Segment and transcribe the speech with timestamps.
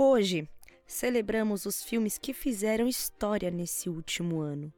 [0.00, 0.48] Hoje,
[0.86, 4.72] celebramos os filmes que fizeram história nesse último ano.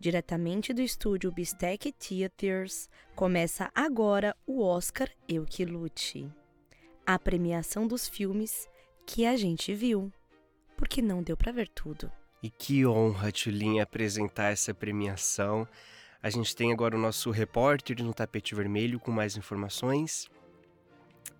[0.00, 6.28] Diretamente do estúdio Bistec Theaters, começa agora o Oscar Eu Que Lute.
[7.06, 8.68] A premiação dos filmes
[9.06, 10.12] que a gente viu,
[10.76, 12.10] porque não deu pra ver tudo.
[12.42, 15.68] E que honra, Tulin, apresentar essa premiação.
[16.20, 20.28] A gente tem agora o nosso repórter no tapete vermelho com mais informações.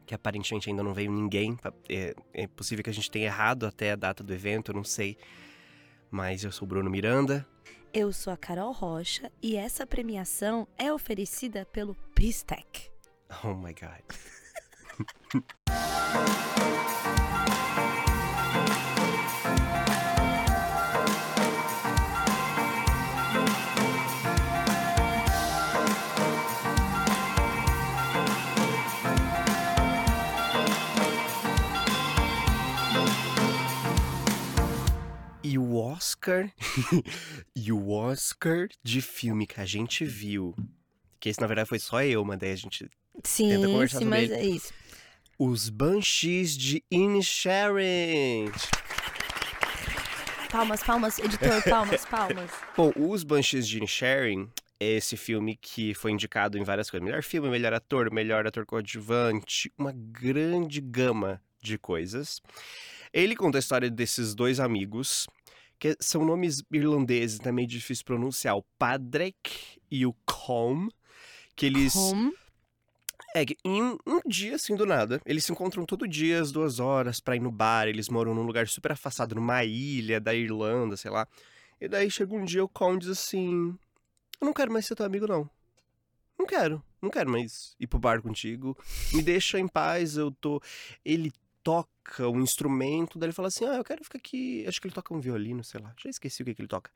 [0.06, 1.56] Que aparentemente ainda não veio ninguém.
[1.88, 4.84] É, é possível que a gente tenha errado até a data do evento, eu não
[4.84, 5.16] sei.
[6.10, 7.46] Mas eu sou o Bruno Miranda.
[7.92, 12.90] Eu sou a Carol Rocha e essa premiação é oferecida pelo Pistec.
[13.44, 14.02] Oh my god.
[35.54, 36.50] E o Oscar.
[37.54, 40.52] e o Oscar de filme que a gente viu.
[41.20, 42.90] Que esse, na verdade, foi só eu, mas daí a gente
[43.22, 44.34] Sim, tenta conversar sim, sobre mas ele.
[44.34, 44.72] é isso.
[45.38, 48.50] Os Banshees de Inisherin.
[50.50, 52.50] Palmas, palmas, editor, palmas, palmas.
[52.76, 57.06] Bom, Os Banshees de Inisherin é esse filme que foi indicado em várias coisas.
[57.06, 62.42] Melhor filme, melhor ator, melhor ator coadjuvante, uma grande gama de coisas.
[63.12, 65.28] Ele conta a história desses dois amigos,
[65.78, 69.34] que são nomes irlandeses, também difícil pronunciar, o Padraig
[69.90, 70.88] e o Colm,
[71.56, 71.94] que eles...
[71.96, 72.32] Home.
[73.36, 76.78] É que em um dia, assim, do nada, eles se encontram todo dia, às duas
[76.78, 77.88] horas, pra ir no bar.
[77.88, 81.26] Eles moram num lugar super afastado, numa ilha da Irlanda, sei lá.
[81.80, 83.76] E daí chega um dia o Colin diz assim:
[84.40, 85.50] Eu não quero mais ser teu amigo, não.
[86.38, 88.76] Não quero, não quero mais ir pro bar contigo.
[89.12, 90.62] Me deixa em paz, eu tô.
[91.04, 91.90] Ele toca
[92.20, 94.64] um instrumento, daí ele fala assim: Ah, eu quero ficar aqui.
[94.66, 95.94] Acho que ele toca um violino, sei lá.
[96.02, 96.90] Já esqueci o que, que ele toca.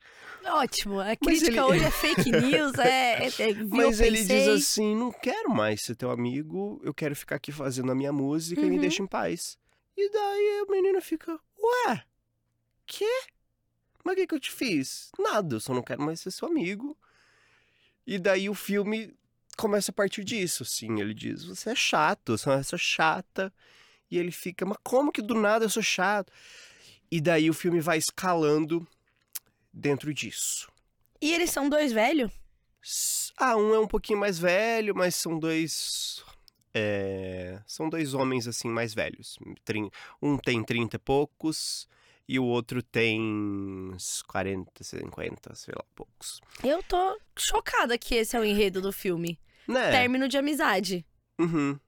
[0.45, 4.95] Ótimo, a crítica ele- hoje é fake news, é, é, é Mas ele diz assim:
[4.95, 8.65] não quero mais ser teu amigo, eu quero ficar aqui fazendo a minha música e
[8.69, 8.81] me Uhum.
[8.81, 9.57] deixa em paz.
[9.97, 12.03] E daí o menino fica: Ué,
[12.85, 13.09] quê?
[14.03, 15.11] Mas o que, que eu te fiz?
[15.19, 16.97] Nada, eu só não quero mais ser seu amigo.
[18.07, 19.13] E daí o filme
[19.57, 20.99] começa a partir disso, assim.
[20.99, 23.53] Ele diz: Você é chato, você é uma chata.
[24.09, 26.31] E ele fica: Mas como que do nada eu sou chato?
[27.11, 28.87] E daí o filme vai escalando
[29.73, 30.67] dentro disso.
[31.21, 32.31] E eles são dois velhos?
[33.37, 36.23] Ah, um é um pouquinho mais velho, mas são dois.
[36.73, 39.37] é, São dois homens assim mais velhos.
[40.21, 41.87] Um tem 30 e poucos
[42.27, 46.39] e o outro tem uns 40, 50, sei lá, poucos.
[46.63, 49.39] Eu tô chocada que esse é o enredo do filme.
[49.67, 49.91] Né?
[49.91, 51.05] Término de amizade.
[51.39, 51.79] Uhum.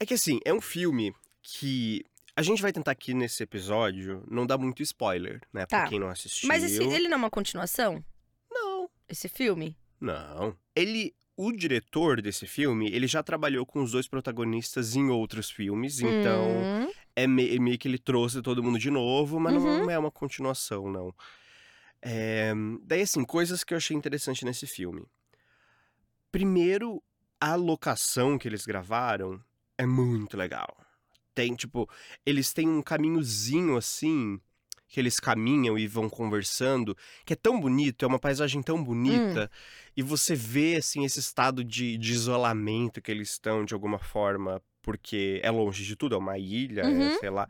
[0.00, 2.02] É que assim, é um filme que.
[2.34, 5.66] A gente vai tentar aqui nesse episódio não dar muito spoiler, né?
[5.66, 5.80] Tá.
[5.80, 6.48] Pra quem não assistiu.
[6.48, 8.02] Mas esse, ele não é uma continuação?
[8.50, 8.88] Não.
[9.08, 9.76] Esse filme?
[10.00, 10.56] Não.
[10.74, 16.00] Ele, o diretor desse filme, ele já trabalhou com os dois protagonistas em outros filmes,
[16.00, 16.48] então
[16.86, 19.80] Hum, é me- meio que ele trouxe todo mundo de novo, mas Uhum.
[19.80, 21.14] não é uma continuação, não.
[22.00, 25.04] É, daí, assim, coisas que eu achei interessante nesse filme.
[26.32, 27.02] Primeiro,
[27.40, 29.42] a locação que eles gravaram
[29.80, 30.76] é muito legal.
[31.34, 31.88] Tem, tipo,
[32.26, 34.40] eles têm um caminhozinho assim,
[34.88, 39.50] que eles caminham e vão conversando, que é tão bonito, é uma paisagem tão bonita,
[39.96, 44.60] e você vê, assim, esse estado de, de isolamento que eles estão, de alguma forma,
[44.82, 47.10] porque é longe de tudo, é uma ilha, é, Uhum.
[47.18, 47.48] sei lá.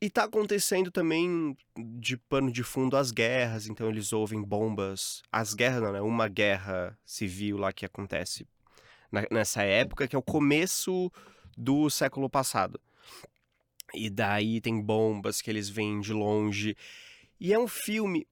[0.00, 5.22] E tá acontecendo também de pano de fundo as guerras, então eles ouvem bombas.
[5.30, 6.00] As guerras, não, né?
[6.00, 8.46] Uma guerra civil lá que acontece
[9.12, 11.10] na- nessa época, que é o começo
[11.56, 12.80] do século passado.
[13.94, 16.76] E daí tem bombas que eles veem de longe.
[17.38, 18.26] E é um filme.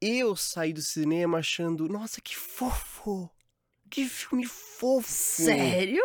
[0.00, 3.30] Eu saí do cinema achando, nossa, que fofo!
[3.88, 5.08] Que filme fofo!
[5.08, 6.02] sério?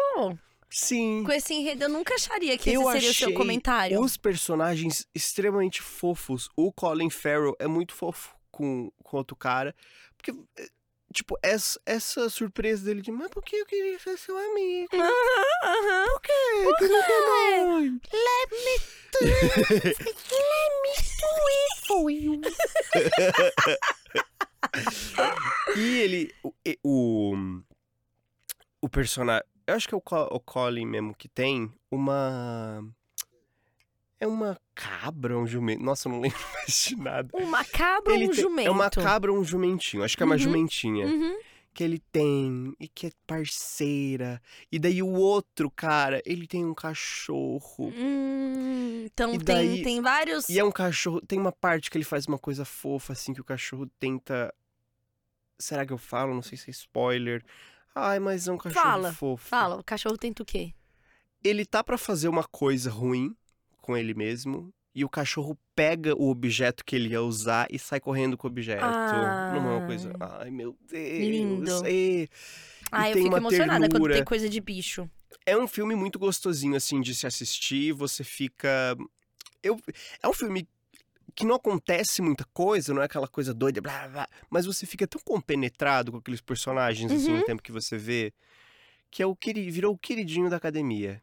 [0.69, 1.23] Sim.
[1.25, 4.01] Com esse enredo eu nunca acharia que Eu esse seria o seu comentário.
[4.01, 6.49] Os personagens extremamente fofos.
[6.55, 9.73] O Colin Farrell é muito fofo com, com outro cara.
[10.17, 10.69] Porque, é,
[11.16, 14.90] tipo, essa, essa surpresa dele de, mas por que eu queria ser seu amigo?
[14.94, 16.06] Aham.
[16.12, 16.32] Por quê?
[16.79, 18.76] Tu não quer mais?" Let me
[19.12, 19.20] do
[19.73, 19.97] it.
[20.06, 22.41] Let me do it for you.
[25.78, 26.34] E ele.
[26.44, 26.53] O,
[26.84, 27.62] o,
[28.82, 29.44] o personagem.
[29.67, 32.84] Eu acho que é o, o Colin mesmo que tem uma.
[34.20, 35.84] É uma cabra, um jumento.
[35.84, 37.29] Nossa, eu não lembro mais de nada.
[37.34, 38.67] Um macabro ou um tem- jumento?
[38.67, 40.03] É uma cabra ou um jumentinho.
[40.03, 40.40] Acho que é uma Uhum.
[40.40, 41.06] jumentinha.
[41.08, 41.38] Uhum.
[41.73, 44.41] que ele tem e que é parceira.
[44.72, 47.91] E daí o outro cara, ele tem um cachorro.
[47.94, 50.47] Hum, então E tem, daí- tem vários.
[50.47, 51.20] E é um cachorro.
[51.28, 54.53] Tem uma parte que ele faz uma coisa fofa, assim, que o cachorro tenta.
[55.59, 56.34] Será que eu falo?
[56.34, 57.44] Não sei se é spoiler.
[57.94, 59.46] Ai, mas é um cachorro Fala, fofo.
[59.46, 60.73] Fala, o cachorro tenta o quê?
[61.44, 63.35] Ele tá pra fazer uma coisa ruim
[63.85, 64.73] com ele mesmo.
[64.93, 68.49] E o cachorro pega o objeto que ele ia usar e sai correndo com o
[68.49, 68.82] objeto.
[68.82, 70.14] Não é uma coisa.
[70.20, 71.20] Ai, meu Deus.
[71.20, 71.72] Lindo.
[71.85, 72.28] é.
[72.91, 74.14] Ah, eu tem fico emocionada quando ternura.
[74.16, 75.09] tem coisa de bicho.
[75.46, 77.91] É um filme muito gostosinho, assim, de se assistir.
[77.91, 78.96] Você fica.
[79.61, 79.78] Eu...
[80.23, 80.66] É um filme
[81.35, 85.05] que não acontece muita coisa, não é aquela coisa doida, blá, blá, mas você fica
[85.05, 87.40] tão compenetrado com aqueles personagens, assim, Uhum.
[87.40, 88.31] no tempo que você vê,
[89.11, 89.70] que é o queri...
[89.70, 91.22] virou o queridinho da academia.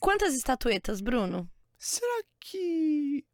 [0.00, 1.48] Quantas estatuetas, Bruno?
[1.78, 3.24] Será que.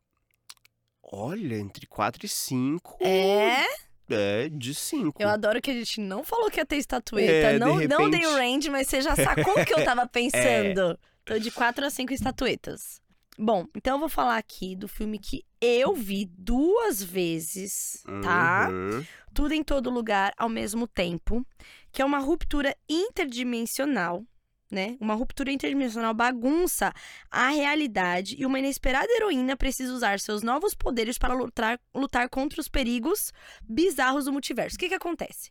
[1.03, 2.99] Olha, entre 4 e 5.
[3.01, 3.65] É?
[4.09, 5.21] É, de 5.
[5.23, 7.31] Eu adoro que a gente não falou que ia ter estatueta.
[7.33, 9.85] É, de não, não repente- dei o range, mas você já sacou o que eu
[9.85, 10.99] tava pensando.
[11.25, 13.01] Tô de quatro a cinco estatuetas.
[13.39, 18.69] Bom, então eu vou falar aqui do filme que eu vi duas vezes, tá?
[18.71, 19.05] Uhum.
[19.35, 21.45] Tudo em todo lugar ao mesmo tempo.
[21.93, 24.25] Que é uma ruptura interdimensional,
[24.71, 24.97] né?
[25.01, 26.93] Uma ruptura interdimensional bagunça
[27.31, 32.61] a realidade e uma inesperada heroína precisa usar seus novos poderes para lutar, lutar contra
[32.61, 33.33] os perigos
[33.63, 34.77] bizarros do multiverso.
[34.77, 35.51] O que que acontece?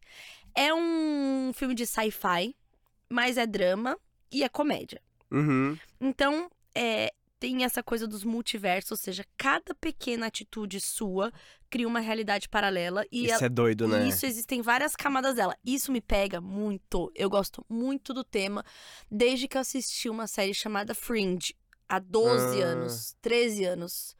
[0.53, 2.55] É um filme de sci-fi,
[3.09, 3.97] mas é drama
[4.31, 5.01] e é comédia.
[5.31, 5.77] Uhum.
[5.99, 11.31] Então, é, tem essa coisa dos multiversos, ou seja, cada pequena atitude sua
[11.69, 14.07] cria uma realidade paralela e Isso é doido, né?
[14.07, 15.55] isso existem várias camadas dela.
[15.65, 17.11] Isso me pega muito.
[17.13, 18.63] Eu gosto muito do tema
[19.11, 21.53] desde que eu assisti uma série chamada Fringe
[21.89, 22.65] há 12 Ah.
[22.67, 24.15] anos, 13 anos.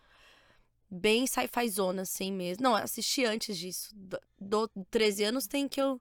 [0.89, 2.63] Bem sci-fi zona, assim mesmo.
[2.63, 3.89] Não, eu assisti antes disso.
[3.95, 6.00] Do, do 13 anos tem que eu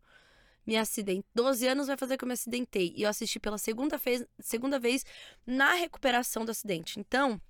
[0.66, 1.25] me acidentei.
[1.34, 2.93] 12 anos vai fazer que eu me acidentei.
[2.96, 5.05] E eu assisti pela segunda vez, segunda vez
[5.46, 6.99] na recuperação do acidente.
[6.99, 7.40] Então,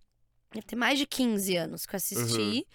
[0.52, 2.66] deve ter mais de 15 anos que eu assisti.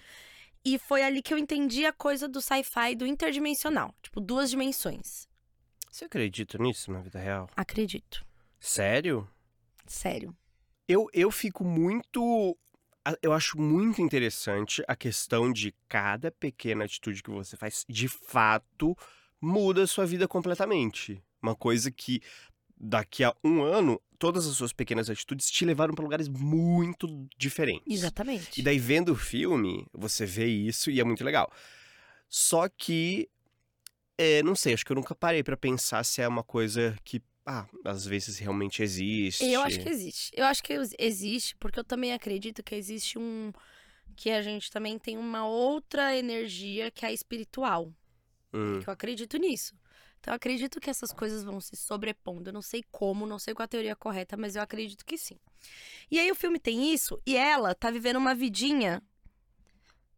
[0.63, 3.93] E foi ali que eu entendi a coisa do sci-fi do interdimensional.
[4.01, 5.27] Tipo, duas dimensões.
[5.89, 7.49] Você acredita nisso na vida real?
[7.55, 8.25] Acredito.
[8.59, 9.27] Sério?
[9.85, 10.35] Sério.
[10.87, 12.57] Eu, eu fico muito.
[13.21, 18.95] Eu acho muito interessante a questão de cada pequena atitude que você faz, de fato,
[19.41, 21.21] muda a sua vida completamente.
[21.41, 22.21] Uma coisa que
[22.77, 27.85] daqui a um ano, todas as suas pequenas atitudes te levaram para lugares muito diferentes.
[27.87, 28.59] Exatamente.
[28.59, 31.51] E daí, vendo o filme, você vê isso e é muito legal.
[32.27, 33.29] Só que,
[34.17, 37.21] é, não sei, acho que eu nunca parei pra pensar se é uma coisa que,
[37.45, 39.43] ah, às vezes realmente existe.
[39.45, 40.31] Eu acho que existe.
[40.35, 43.51] Eu acho que ex- existe, porque eu também acredito que existe um.
[44.15, 47.91] Que a gente também tem uma outra energia que é a espiritual.
[48.53, 49.75] Hum, eu acredito nisso.
[50.19, 52.49] Então eu acredito que essas coisas vão se sobrepondo.
[52.49, 55.37] Eu não sei como, não sei qual a teoria correta, mas eu acredito que sim.
[56.11, 59.01] E aí o filme tem isso, e ela tá vivendo uma vidinha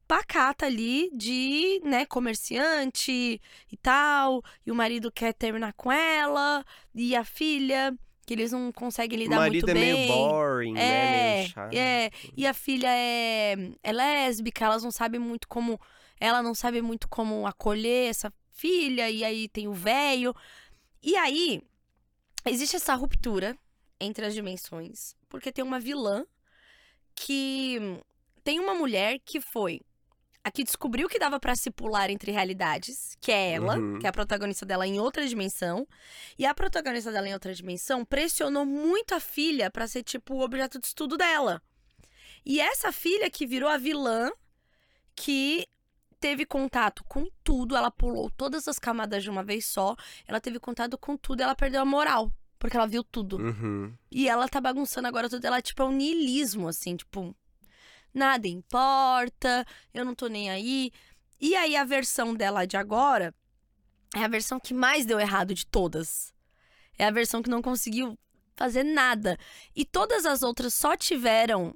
[0.08, 3.40] pacata ali de, né, comerciante
[3.72, 4.44] e tal.
[4.66, 9.22] E o marido quer terminar com ela, e a filha, que eles não conseguem o
[9.24, 9.84] lidar marido muito é bem.
[9.96, 10.82] meio boring, né?
[10.82, 11.74] É, Meio chato.
[11.74, 12.12] é.
[12.36, 15.80] E a filha é, é lésbica, elas não sabem muito como.
[16.22, 20.34] Ela não sabe muito como acolher essa filha, e aí tem o véio.
[21.02, 21.62] E aí,
[22.46, 23.58] existe essa ruptura
[24.00, 26.24] entre as dimensões, porque tem uma vilã
[27.16, 27.80] que
[28.44, 29.82] tem uma mulher que foi
[30.44, 34.00] a que descobriu que dava pra se pular entre realidades, que é ela, Uhum.
[34.00, 35.88] que é a protagonista dela em outra dimensão.
[36.38, 40.42] E a protagonista dela em outra dimensão pressionou muito a filha pra ser tipo o
[40.42, 41.62] objeto de estudo dela.
[42.44, 44.32] E essa filha que virou a vilã
[45.16, 45.68] que
[46.22, 49.96] teve contato com tudo, ela pulou todas as camadas de uma vez só,
[50.28, 53.38] ela teve contato com tudo, e ela perdeu a moral, porque ela viu tudo.
[53.38, 53.92] Uhum.
[54.10, 55.44] E ela tá bagunçando agora tudo.
[55.44, 57.36] Ela, tipo, é um niilismo, assim, tipo,
[58.14, 60.92] nada importa, eu não tô nem aí.
[61.40, 63.34] E aí a versão dela de agora
[64.16, 66.32] é a versão que mais deu errado de todas.
[67.00, 68.16] É a versão que não conseguiu
[68.56, 69.40] fazer nada.
[69.76, 71.74] E todas as outras só tiveram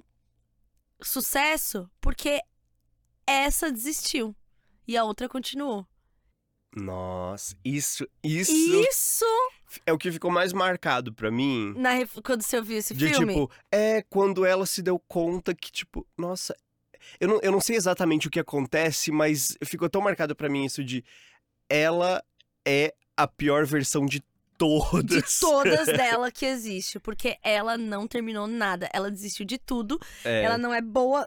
[1.02, 2.40] sucesso porque
[3.26, 4.34] essa desistiu.
[4.86, 5.86] E a outra continuou.
[6.74, 9.24] Nossa, isso, isso, Isso,
[9.86, 11.72] é o que ficou mais marcado pra mim.
[11.76, 11.92] na,
[12.22, 13.32] quando você ouviu esse De filme.
[13.32, 16.54] tipo, é quando ela se deu conta que, tipo, nossa.
[17.18, 20.64] Eu não, eu não sei exatamente o que acontece, mas ficou tão marcado pra mim
[20.66, 21.02] isso de.
[21.68, 22.22] Ela
[22.66, 24.22] é a pior versão de
[24.58, 25.04] todas.
[25.06, 30.42] de todas dela que existe, porque ela não terminou nada, ela desistiu de tudo, É,
[30.42, 31.26] ela não é boa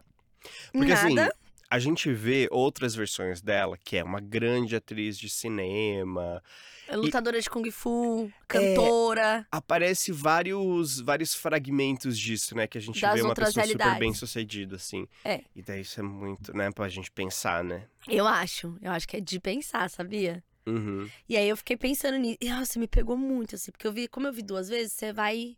[0.71, 1.35] Porque assim, nada.
[1.69, 6.41] A gente vê outras versões dela, que é uma grande atriz de cinema.
[6.87, 9.45] É lutadora de Kung Fu, cantora.
[9.51, 12.65] Aparece vários, vários fragmentos disso, né?
[12.65, 13.99] Que a gente vê uma pessoa super realidades.
[13.99, 15.07] bem sucedida, assim.
[15.23, 15.43] É.
[15.55, 17.85] E daí isso é muito, né, pra gente pensar, né?
[18.07, 18.75] Eu acho.
[18.81, 20.43] Eu acho que é de pensar, sabia?
[20.65, 21.07] Uhum.
[21.27, 22.37] E aí eu fiquei pensando nisso.
[22.41, 25.13] E nossa, me pegou muito, assim, porque eu vi, como eu vi duas vezes, você
[25.13, 25.55] vai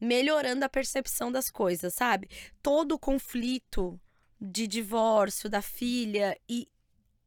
[0.00, 2.28] melhorando a percepção das coisas, sabe?
[2.60, 4.00] Todo o conflito
[4.40, 6.68] de divórcio da filha e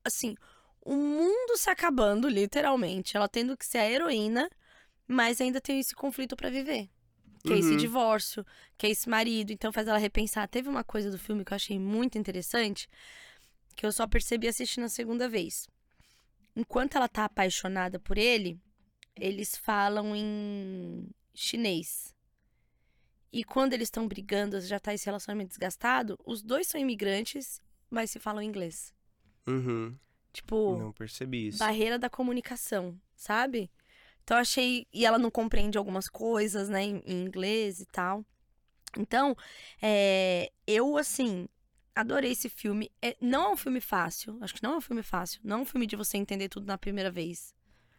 [0.03, 0.35] assim,
[0.81, 4.49] o mundo se acabando, literalmente, ela tendo que ser a heroína,
[5.07, 6.89] mas ainda tem esse conflito pra viver.
[7.45, 7.77] Que é esse Uhum.
[7.77, 8.45] divórcio,
[8.77, 10.47] que é esse marido, então faz ela repensar.
[10.47, 12.89] Teve uma coisa do filme que eu achei muito interessante,
[13.75, 15.67] que eu só percebi assistindo a segunda vez.
[16.55, 18.59] Enquanto ela tá apaixonada por ele,
[19.15, 22.13] eles falam em chinês.
[23.33, 27.59] E quando eles estão brigando, já tá esse relacionamento desgastado, os dois são imigrantes,
[27.89, 28.93] mas se falam inglês.
[29.47, 29.97] Uhum.
[30.31, 31.57] Tipo, Não percebi isso.
[31.57, 33.71] barreira da comunicação, sabe?
[34.23, 34.85] Então achei.
[34.93, 38.23] E ela não compreende algumas coisas, né, em, em inglês e tal.
[38.97, 39.35] Então,
[39.81, 41.47] é, eu, assim,
[41.95, 42.91] adorei esse filme.
[43.01, 44.37] É, não é um filme fácil.
[44.41, 45.41] Acho que não é um filme fácil.
[45.43, 47.53] Não é um filme de você entender tudo na primeira vez.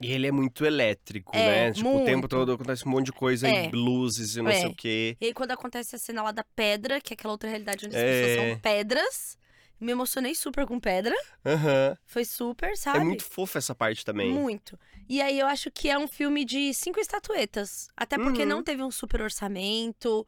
[0.05, 1.73] E ele é muito elétrico, É, né?
[1.73, 2.29] Tipo, o tempo muito.
[2.29, 3.67] todo acontece um monte de coisa, É.
[3.69, 4.55] e luzes e não É.
[4.61, 5.17] sei o quê.
[5.21, 7.97] E aí, quando acontece a cena lá da pedra, que é aquela outra realidade onde
[7.97, 8.21] as É.
[8.21, 9.39] pessoas são pedras,
[9.81, 11.15] me emocionei super com pedra.
[11.45, 11.97] Aham.
[12.07, 12.99] Foi super, sabe?
[12.99, 14.33] É muito fofa essa parte também.
[14.33, 14.79] Muito.
[15.09, 17.89] E aí eu acho que é um filme de cinco estatuetas.
[17.97, 18.49] Até porque Uhum.
[18.49, 20.27] não teve um super orçamento,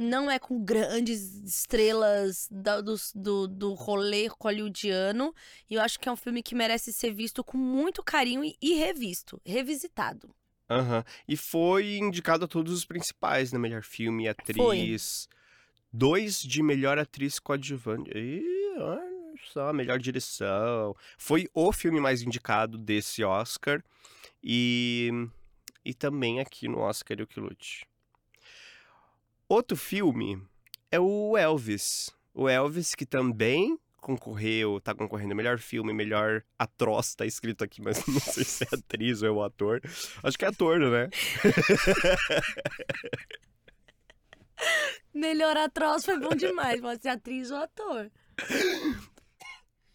[0.00, 5.34] não é com grandes estrelas da- do, do, do rolê hollywoodiano.
[5.68, 8.56] E eu acho que é um filme que merece ser visto com muito carinho e,
[8.60, 10.34] e revisto, revisitado.
[10.68, 11.04] Aham.
[11.28, 13.58] E foi indicado a todos os principais, né?
[13.58, 15.28] Melhor filme, atriz.
[15.92, 18.10] Dois de melhor atriz coadjuvante.
[18.16, 19.02] Ih, olha
[19.52, 20.94] só, melhor direção.
[21.18, 23.82] Foi o filme mais indicado desse Oscar.
[24.42, 25.10] E,
[25.84, 27.84] e também aqui no Oscar Eu Que Lute.
[29.50, 30.40] Outro filme
[30.92, 32.08] é o Elvis.
[32.32, 38.06] O Elvis, que também concorreu, tá concorrendo melhor filme, melhor atroz, tá escrito aqui, mas
[38.06, 39.80] não sei se é atriz ou é o ator.
[40.22, 41.10] Acho que é ator, né?
[45.12, 48.08] Melhor atroz foi bom demais, pode ser atriz ou ator.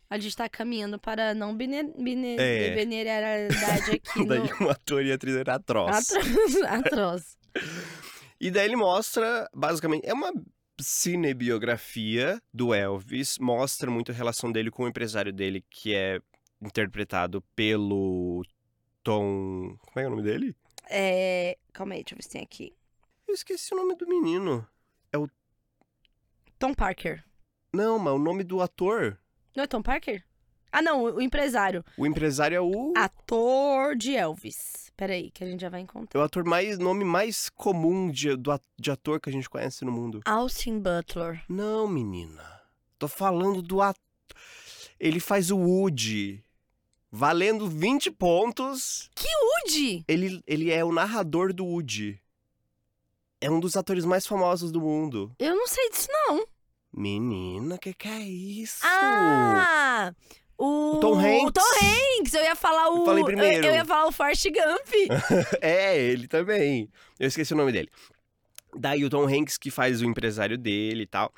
[0.10, 2.76] A gente tá caminhando para não bine- bine- É.
[2.76, 4.68] binariedade aqui Daí no...
[4.68, 6.12] o ator e a atriz era atroz.
[6.12, 6.64] Atroz.
[6.68, 7.38] atroz.
[8.46, 10.32] E daí ele mostra, basicamente, é uma
[10.80, 16.22] cinebiografia do Elvis, mostra muito a relação dele com o empresário dele, que é
[16.62, 18.46] interpretado pelo
[19.02, 19.76] Tom.
[19.80, 20.56] Como é que é o nome dele?
[20.88, 21.58] É...
[21.74, 22.72] Calma aí, deixa eu ver se tem aqui.
[23.28, 24.68] Eu esqueci o nome do menino.
[26.60, 27.26] Tom Parker.
[27.74, 29.20] Não, mas o nome do ator.
[29.56, 30.24] Não é Tom Parker?
[30.78, 31.84] Ah, não, o, empresário.
[31.98, 32.94] O empresário é o.
[32.96, 34.92] Ator de Elvis.
[34.98, 36.20] Peraí, que a gente já vai É encontrar.
[36.20, 36.78] o ator mais.
[36.80, 40.22] nome mais comum de, do, de ator que a gente conhece no mundo.
[40.26, 41.44] Austin Butler.
[41.50, 42.44] Não, menina.
[42.98, 44.02] Tô falando do ator.
[45.00, 46.44] Ele faz o Woody.
[47.12, 49.10] Valendo 20 pontos.
[49.66, 50.04] Woody!
[50.08, 52.22] Ele, ele é o narrador do Woody.
[53.40, 55.34] É um dos atores mais famosos do mundo.
[55.40, 56.46] Eu não sei disso, não.
[56.94, 58.80] Menina, que que é isso?
[58.84, 60.14] Ah!
[60.58, 60.96] O...
[60.96, 61.44] O Tom Hanks.
[61.44, 61.62] O Tom
[62.20, 62.34] Hanks!
[62.34, 63.00] Eu ia falar o...
[63.00, 63.66] Eu falei primeiro.
[63.66, 65.12] Eu, eu ia falar o Forrest Gump.
[65.62, 66.90] É, ele também.
[67.20, 67.90] Eu esqueci o nome dele.
[68.78, 71.34] Daí o Tom Hanks que faz o empresário dele e tal.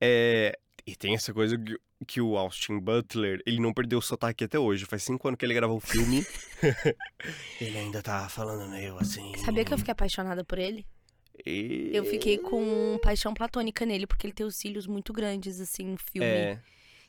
[0.00, 1.76] É, E tem essa coisa que,
[2.06, 4.84] que o Austin Butler, ele não perdeu o sotaque até hoje.
[4.84, 6.24] Faz cinco anos que ele gravou o filme.
[7.60, 9.32] ele ainda tá falando meio assim.
[9.38, 10.86] Sabia que eu fiquei apaixonada por ele?
[11.44, 15.84] E- Eu fiquei com paixão platônica nele, porque ele tem os cílios muito grandes, assim,
[15.84, 16.26] no filme.
[16.26, 16.58] É,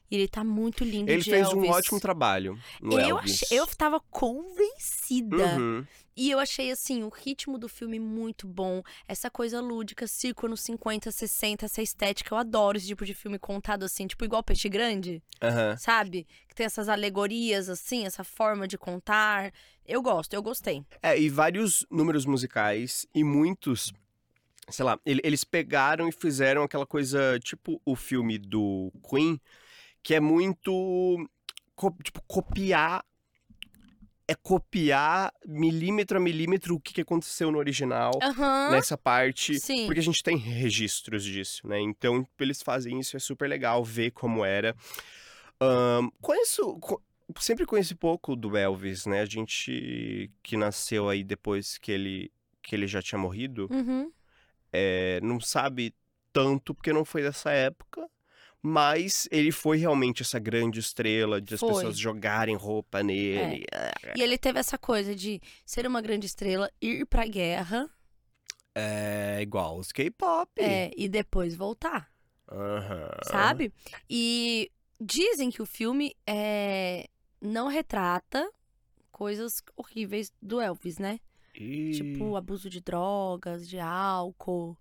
[0.10, 1.70] E ele tá muito lindo ele fez um Elvis.
[1.70, 5.58] ótimo trabalho eu, achei, eu tava convencida.
[5.58, 5.86] Uhum.
[6.16, 8.82] E eu achei, assim, o ritmo do filme muito bom.
[9.08, 12.34] Essa coisa lúdica, circo nos 50, 60, essa estética.
[12.34, 15.78] Eu adoro esse tipo de filme contado assim, tipo igual Peixe Grande, aham.
[15.78, 16.26] sabe?
[16.48, 19.54] Que tem essas alegorias, assim, essa forma de contar.
[19.86, 20.84] Eu gosto, eu gostei.
[21.04, 23.94] É, e vários números musicais e muitos,
[24.70, 29.40] sei lá, ele- eles pegaram e fizeram aquela coisa, tipo o filme do Queen,
[30.08, 30.72] que é muito,
[31.76, 33.04] co- tipo, copiar,
[34.26, 38.12] é copiar milímetro a milímetro o que que aconteceu no original.
[38.24, 38.72] Aham.
[38.72, 39.86] Nessa parte, Sim.
[39.86, 41.82] porque a gente tem registros disso, né?
[41.82, 44.74] Então, tipo, eles fazem isso, é super legal ver como era.
[45.60, 47.02] Ahn, conheço, co-
[47.38, 49.20] sempre conheci pouco do Elvis, né?
[49.20, 52.32] A gente que nasceu aí depois que ele,
[52.64, 54.10] que ele já tinha morrido, Uhum.
[54.72, 55.94] é, não sabe
[56.32, 58.10] tanto porque não foi dessa época.
[58.62, 61.74] Mas ele foi realmente essa grande estrela de as Foi.
[61.74, 63.66] pessoas jogarem roupa nele.
[64.16, 67.90] E ele teve essa coisa de ser uma grande estrela, ir pra guerra
[68.76, 70.52] É, igual os K-pop.
[70.60, 72.12] é, e depois voltar,
[72.52, 73.10] Aham.
[73.26, 73.72] sabe?
[74.10, 77.08] E dizem que o filme é,
[77.42, 78.50] não retrata
[79.12, 81.20] coisas horríveis do Elvis, né?
[81.56, 81.92] E...
[81.92, 84.78] Tipo, abuso de drogas, de álcool.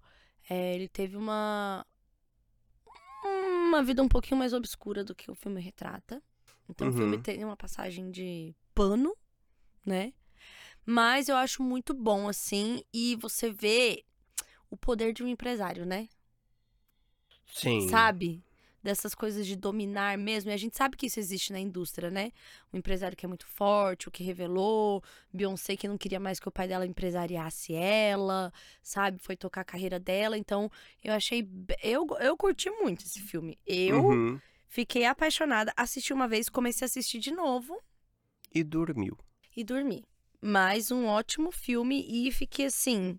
[0.49, 1.85] É, ele teve uma.
[3.67, 6.23] Uma vida um pouquinho mais obscura do que o filme retrata.
[6.69, 7.23] Então o filme Uhum.
[7.23, 9.15] tem uma passagem de pano,
[9.85, 10.13] né?
[10.85, 14.05] Mas eu acho muito bom, assim, e você vê
[14.71, 16.09] o poder de um empresário, né?
[17.53, 17.89] Sim.
[17.89, 18.43] Sabe?
[18.87, 20.49] Dessas coisas de dominar mesmo.
[20.49, 22.31] E a gente sabe que isso existe na indústria, né?
[22.73, 25.02] O empresário que é muito forte, o que revelou.
[25.33, 29.19] Beyoncé que não queria mais que o pai dela empresariasse ela, sabe?
[29.19, 30.38] Foi tocar a carreira dela.
[30.38, 30.71] Então,
[31.02, 31.49] eu achei.
[31.83, 33.59] Eu, eu curti muito esse filme.
[33.66, 34.40] Eu Uhum.
[34.69, 35.73] fiquei apaixonada.
[35.76, 37.76] Assisti uma vez, comecei a assistir de novo
[38.55, 39.19] E dormiu.
[39.57, 40.05] e dormi.
[40.40, 43.19] Mas um ótimo filme e fiquei assim.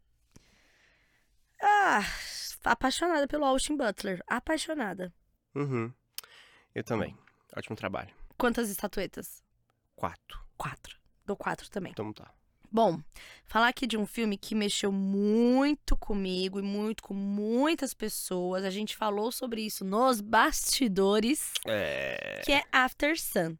[1.61, 2.03] Ah,
[2.63, 4.23] apaixonada pelo Austin Butler.
[4.27, 5.13] Apaixonada.
[5.57, 5.91] Uhum.
[6.75, 7.17] Eu também.
[7.55, 8.13] Ótimo trabalho.
[8.37, 9.43] Quantas estatuetas?
[9.95, 10.39] Quatro.
[10.55, 10.95] Quatro.
[11.25, 11.91] Dou quatro também.
[11.91, 12.31] Então tá.
[12.71, 12.99] Bom,
[13.45, 18.63] falar aqui de um filme que mexeu muito comigo e muito com muitas pessoas.
[18.63, 22.41] A gente falou sobre isso nos bastidores, É.
[22.45, 23.55] que é After Sun.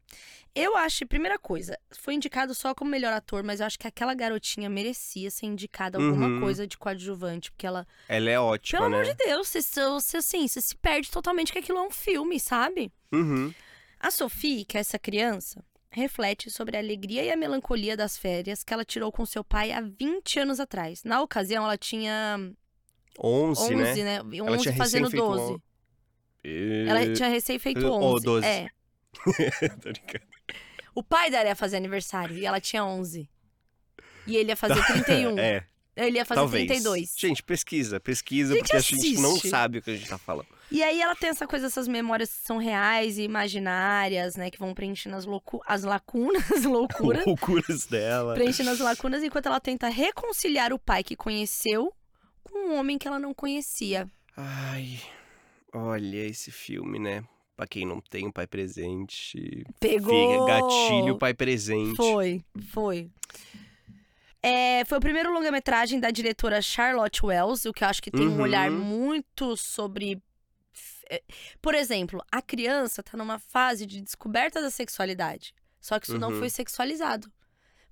[0.54, 4.12] Eu acho, primeira coisa, foi indicado só como melhor ator, mas eu acho que aquela
[4.14, 6.40] garotinha merecia ser indicada alguma Uhum.
[6.40, 8.96] coisa de coadjuvante, porque ela, Ela é ótima, pelo né?
[8.96, 12.40] amor de Deus, você, você, assim, você se perde totalmente que aquilo é um filme,
[12.40, 12.90] sabe?
[13.12, 13.54] Uhum.
[14.00, 18.62] A Sophie, que é essa criança, reflete sobre a alegria e a melancolia das férias
[18.62, 21.02] que ela tirou com seu pai há 20 anos atrás.
[21.04, 22.38] Na ocasião, ela tinha
[23.18, 24.22] 11, 11, né?
[24.22, 24.36] né?
[24.38, 25.52] Ela 11 tinha fazendo recém feito 12.
[25.54, 25.60] on-
[26.44, 28.04] E- Ela tinha recém feito Eh, 11.
[28.04, 28.46] ou 12.
[28.46, 28.68] É.
[29.82, 30.24] Tô brincando.
[30.94, 33.28] O pai dela ia fazer aniversário e ela tinha 11.
[34.26, 35.38] E ele ia fazer 31.
[35.38, 35.64] É,
[35.96, 36.66] Ele ia fazer talvez.
[36.66, 37.14] 32.
[37.16, 39.48] Gente, pesquisa, pesquisa, Gente, porque a gente não assiste.
[39.48, 40.46] sabe o que a gente tá falando.
[40.70, 44.50] E aí ela tem essa coisa, essas memórias que são reais e imaginárias, né?
[44.50, 47.22] Que vão preenchendo as, loucu as lacunas, loucura.
[47.26, 48.34] Loucuras dela.
[48.34, 51.92] preenchendo as lacunas enquanto ela tenta reconciliar o pai que conheceu
[52.44, 54.06] com um homem que ela não conhecia.
[54.36, 55.00] Ai,
[55.74, 57.24] olha esse filme, né?
[57.56, 59.64] Pra quem não tem um pai presente.
[59.80, 60.14] Pegou!
[60.14, 61.96] Fica gatilho pai presente.
[61.96, 62.40] Foi,
[62.72, 63.10] foi.
[64.42, 68.28] É, foi o primeiro longa-metragem da diretora Charlotte Wells, o que eu acho que tem
[68.28, 68.42] um Uhum.
[68.42, 70.22] olhar muito sobre.
[71.10, 71.22] É,
[71.60, 75.54] Por exemplo, a criança tá numa fase de descoberta da sexualidade.
[75.80, 76.38] Só que isso não Uhum.
[76.38, 77.30] foi sexualizado.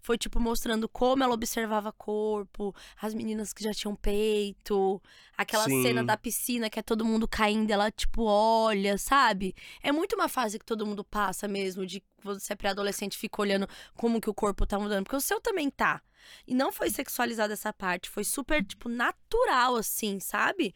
[0.01, 5.03] Foi, tipo, mostrando como ela observava corpo, as meninas que já tinham peito,
[5.37, 5.83] aquela Sim.
[5.83, 9.53] cena da piscina que é todo mundo caindo, ela, tipo, olha, sabe?
[9.83, 13.43] É muito uma fase que todo mundo passa mesmo, de você é pré-adolescente e fica
[13.43, 15.05] olhando como que o corpo tá mudando.
[15.05, 16.01] Porque o seu também tá.
[16.47, 20.73] E não foi sexualizada essa parte, foi super, tipo, natural, assim, sabe?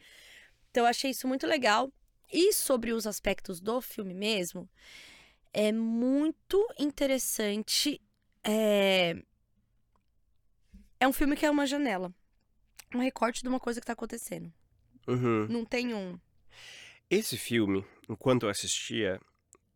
[0.71, 1.89] Então eu achei isso muito legal.
[2.31, 4.69] E sobre os aspectos do filme mesmo,
[5.53, 8.01] é muito interessante.
[8.43, 9.21] É...
[10.99, 12.13] é um filme que é uma janela.
[12.93, 14.51] Um recorte de uma coisa que tá acontecendo.
[15.07, 15.47] Uhum.
[15.47, 16.19] Não tem um.
[17.09, 19.19] Esse filme, enquanto eu assistia,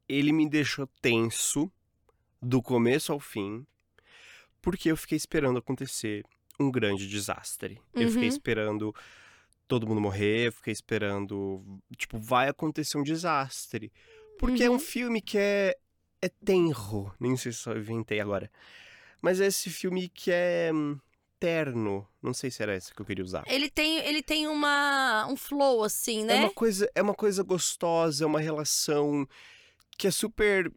[0.08, 1.72] ele me deixou tenso
[2.42, 3.66] do começo ao fim,
[4.62, 6.24] porque eu fiquei esperando acontecer
[6.60, 7.82] um grande desastre.
[7.94, 8.36] Eu fiquei Uhum.
[8.36, 8.96] esperando
[9.68, 11.64] todo mundo morrer, eu fiquei esperando,
[11.98, 13.92] tipo, vai acontecer um desastre.
[14.38, 14.80] Porque é um Uhum.
[14.80, 15.76] filme que é
[16.22, 18.50] é tenro, nem sei se eu inventei agora.
[19.22, 20.98] Mas é esse filme que é hum,
[21.40, 23.44] terno, não sei se era essa que eu queria usar.
[23.48, 26.34] Ele tem, ele tem uma, um flow, assim, né?
[26.34, 29.28] É uma coisa, é uma coisa gostosa, é uma relação
[29.98, 30.72] que é super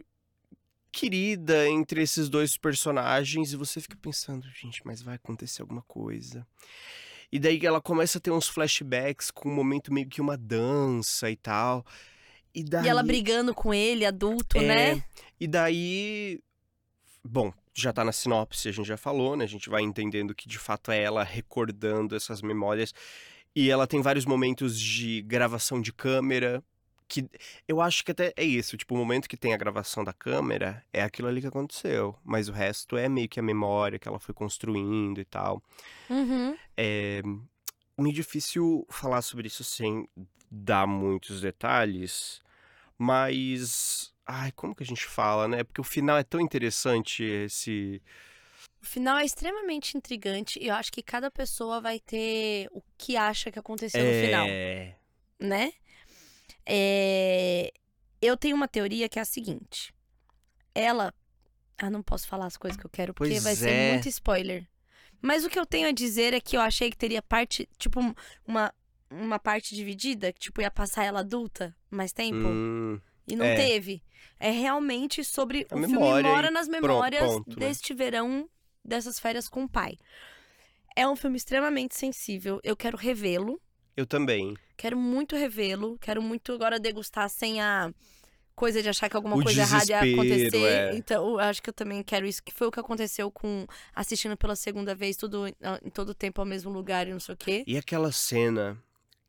[0.93, 6.47] querida entre esses dois personagens e você fica pensando, gente, mas vai acontecer alguma coisa.
[7.31, 11.31] E daí ela começa a ter uns flashbacks com um momento meio que uma dança
[11.31, 11.85] e tal.
[12.55, 15.05] E daí E ela brigando com ele, adulto, É, né?
[15.39, 16.41] E daí
[17.23, 19.45] bom, já tá na sinopse, a gente já falou, né?
[19.45, 22.93] A gente vai entendendo que de fato é ela recordando essas memórias.
[23.55, 26.63] E ela tem vários momentos de gravação de câmera.
[27.09, 27.27] Que
[27.67, 28.77] eu acho que até é isso.
[28.77, 32.15] Tipo, o momento que tem a gravação da câmera é aquilo ali que aconteceu.
[32.23, 35.63] Mas o resto é meio que a memória que ela foi construindo e tal.
[36.11, 36.57] Uhum.
[36.77, 37.23] É
[37.99, 40.07] meio difícil falar sobre isso sem
[40.51, 42.41] dar muitos detalhes,
[42.97, 44.13] mas.
[44.27, 45.65] Ai, como que a gente fala, né?
[45.65, 48.03] Porque o final é tão interessante esse.
[48.83, 53.17] O final é extremamente intrigante e eu acho que cada pessoa vai ter o que
[53.17, 54.95] acha que aconteceu no final, É.
[55.41, 55.73] né?
[56.71, 57.73] É,
[58.21, 59.93] Eu tenho uma teoria que é a seguinte.
[60.75, 61.15] Ela.
[61.79, 63.93] Ah, não posso falar as coisas que eu quero, porque Pois vai ser é.
[63.93, 64.67] muito spoiler.
[65.23, 68.01] Mas o que eu tenho a dizer é que eu achei que teria parte, tipo,
[68.47, 68.75] uma,
[69.11, 72.37] uma parte dividida, que, tipo, ia passar ela adulta mais tempo.
[72.49, 73.55] Hum, E não É.
[73.55, 74.03] teve.
[74.41, 77.67] É realmente sobre A o filme memória mora e nas memórias ponto, né?
[77.67, 78.49] deste verão,
[78.85, 79.97] dessas férias com o pai.
[80.97, 82.59] É um filme extremamente sensível.
[82.65, 83.61] Eu quero revê-lo.
[83.99, 84.57] Eu também.
[84.77, 85.99] Quero muito revê-lo.
[86.01, 87.93] Quero muito agora degustar sem a
[88.55, 90.57] coisa de achar que alguma O coisa errada ia acontecer.
[90.65, 90.95] é.
[90.95, 92.41] Então, eu acho que eu também quero isso.
[92.41, 96.41] Que foi o que aconteceu com assistindo pela segunda vez, tudo ah, em todo tempo
[96.41, 97.65] ao mesmo lugar e não sei o quê.
[97.67, 98.81] E aquela cena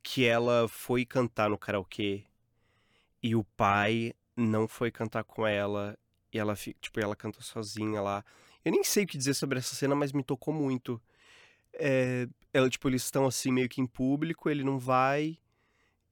[0.03, 2.23] que ela foi cantar no karaokê
[3.23, 5.97] e o pai não foi cantar com ela
[6.31, 8.23] e ela, tipo, ela cantou sozinha lá.
[8.63, 11.01] Eu nem sei o que dizer sobre essa cena, mas me tocou muito.
[11.73, 15.37] É, ela, tipo, eles estão assim meio que em público, ele não vai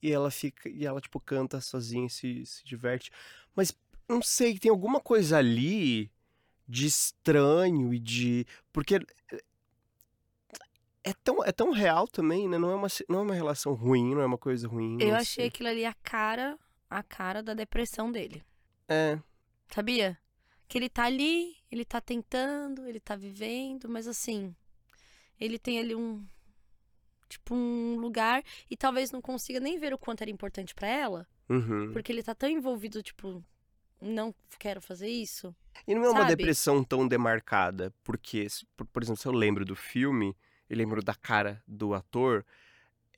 [0.01, 3.11] e ela fica e ela tipo canta sozinha, e se, se diverte.
[3.55, 3.75] Mas
[4.07, 6.11] não sei, tem alguma coisa ali
[6.67, 8.99] de estranho e de porque
[11.03, 12.57] é tão, é tão real também, né?
[12.57, 14.97] Não é, uma, não é uma relação ruim, não é uma coisa ruim.
[14.99, 15.47] Eu achei sei.
[15.47, 16.57] aquilo ali a cara,
[16.89, 18.43] a cara da depressão dele.
[18.89, 19.17] É,
[19.73, 20.17] Sabia?
[20.67, 24.55] Que ele tá ali, ele tá tentando, ele tá vivendo, mas assim,
[25.39, 26.25] ele tem ali um
[27.29, 31.27] tipo um lugar e talvez não consiga nem ver o quanto era importante pra ela,
[31.49, 31.91] uhum.
[31.91, 33.43] porque ele tá tão envolvido, tipo,
[34.01, 35.55] não quero fazer isso.
[35.85, 36.35] E não é uma sabe?
[36.35, 38.47] depressão tão demarcada, porque,
[38.91, 40.35] por, exemplo, se eu lembro do filme,
[40.69, 42.45] eu lembro da cara do ator,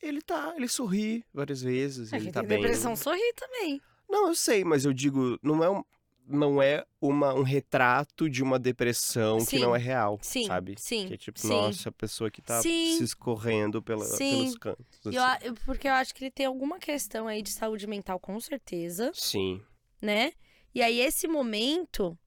[0.01, 2.59] ele tá, ele sorri várias vezes, É, ele tá bem.
[2.61, 3.81] depressão sorri também.
[4.09, 5.83] Não, eu sei, mas eu digo, não é um,
[6.29, 10.75] não é uma, um retrato de uma depressão que Sim, não é real, sim, sabe?
[10.77, 11.49] sim, Que é tipo, sim.
[11.49, 12.95] nossa, a pessoa que tá Sim.
[12.97, 14.85] se escorrendo pela, pelos cantos.
[15.07, 15.15] Assim.
[15.41, 19.11] eu- porque eu acho que ele tem alguma questão aí de saúde mental, com certeza,
[19.13, 19.61] Sim.
[20.01, 20.31] né?
[20.73, 22.17] E aí esse momento,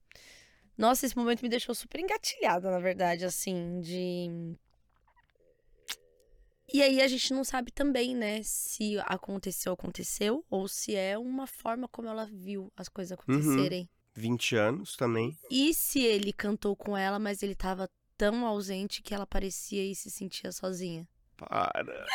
[0.77, 4.57] nossa, esse momento me deixou super engatilhada, na verdade, assim, de
[6.72, 11.46] E aí a gente não sabe também, né, se aconteceu, aconteceu, ou se é uma
[11.46, 13.88] forma como ela viu as coisas acontecerem.
[14.14, 15.37] 20 anos também.
[15.50, 19.94] E se ele cantou com ela, mas ele tava tão ausente que ela parecia e
[19.94, 21.06] se sentia sozinha.
[21.37, 22.06] Para.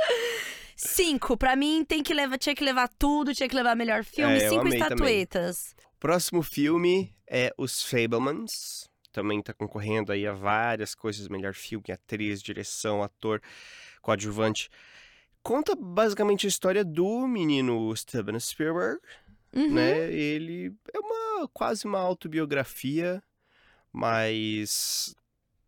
[0.75, 4.35] Cinco, pra mim tem que levar, tinha que levar tudo, tinha que levar melhor filme,
[4.37, 4.83] É, cinco amei também.
[4.83, 5.75] estatuetas.
[5.99, 8.86] Próximo filme é Os Fablemans.
[9.17, 13.41] Também tá concorrendo aí a várias coisas, melhor filme, atriz, direção, ator,
[13.99, 14.69] coadjuvante.
[15.41, 18.99] Conta basicamente a história do menino Steven Spielberg,
[19.55, 19.73] Uhum.
[19.73, 20.11] né?
[20.13, 23.23] Ele é uma quase uma autobiografia,
[23.91, 25.15] mas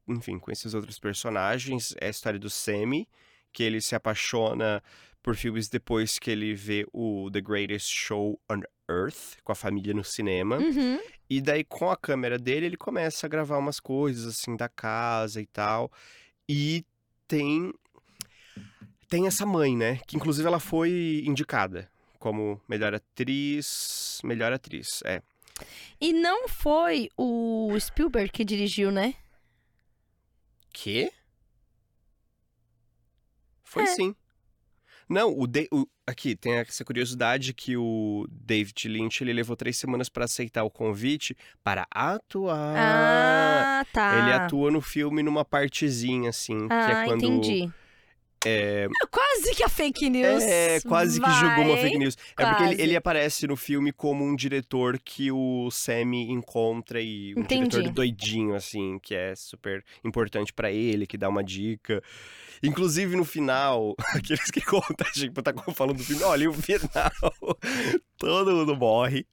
[0.07, 3.09] enfim, com esses outros personagens, é a história do Sammy,
[3.51, 4.83] que ele se apaixona
[5.23, 9.93] por filmes depois que ele vê o The Greatest Show on Earth com a família
[9.93, 10.57] no cinema.
[10.57, 10.99] Uhum.
[11.29, 15.39] E daí, com a câmera dele, ele começa a gravar umas coisas, assim, da casa
[15.41, 15.91] e tal.
[16.47, 16.83] E
[17.27, 17.71] tem.
[19.07, 19.99] Tem essa mãe, né?
[20.07, 24.19] Que inclusive ela foi indicada como melhor atriz.
[24.23, 25.21] Melhor atriz, é.
[25.99, 29.13] E não foi o Spielberg que dirigiu, né?
[30.73, 31.11] Que?
[33.63, 33.87] Foi É.
[33.87, 34.15] sim.
[35.07, 39.77] Não, o, Da- o- aqui tem essa curiosidade que o David Lynch ele levou três
[39.77, 42.75] semanas para aceitar o convite para atuar.
[42.77, 44.19] Ah, tá.
[44.19, 47.23] Ele atua no filme numa partezinha, assim, que Ah, é quando.
[47.25, 47.71] entendi.
[48.45, 50.43] É, Quase que a fake news.
[50.43, 51.39] é, quase que vai.
[51.39, 52.17] jogou uma fake news.
[52.37, 52.81] É porque ele, Quase.
[52.81, 57.67] ele aparece no filme como um diretor que o Sammy encontra e um Entendi.
[57.69, 62.01] diretor doidinho, assim, que é super importante pra ele, que dá uma dica.
[62.63, 67.11] Inclusive no final, aqueles que contam, tipo, tá falando do filme, olha, o final,
[68.17, 69.25] todo mundo morre.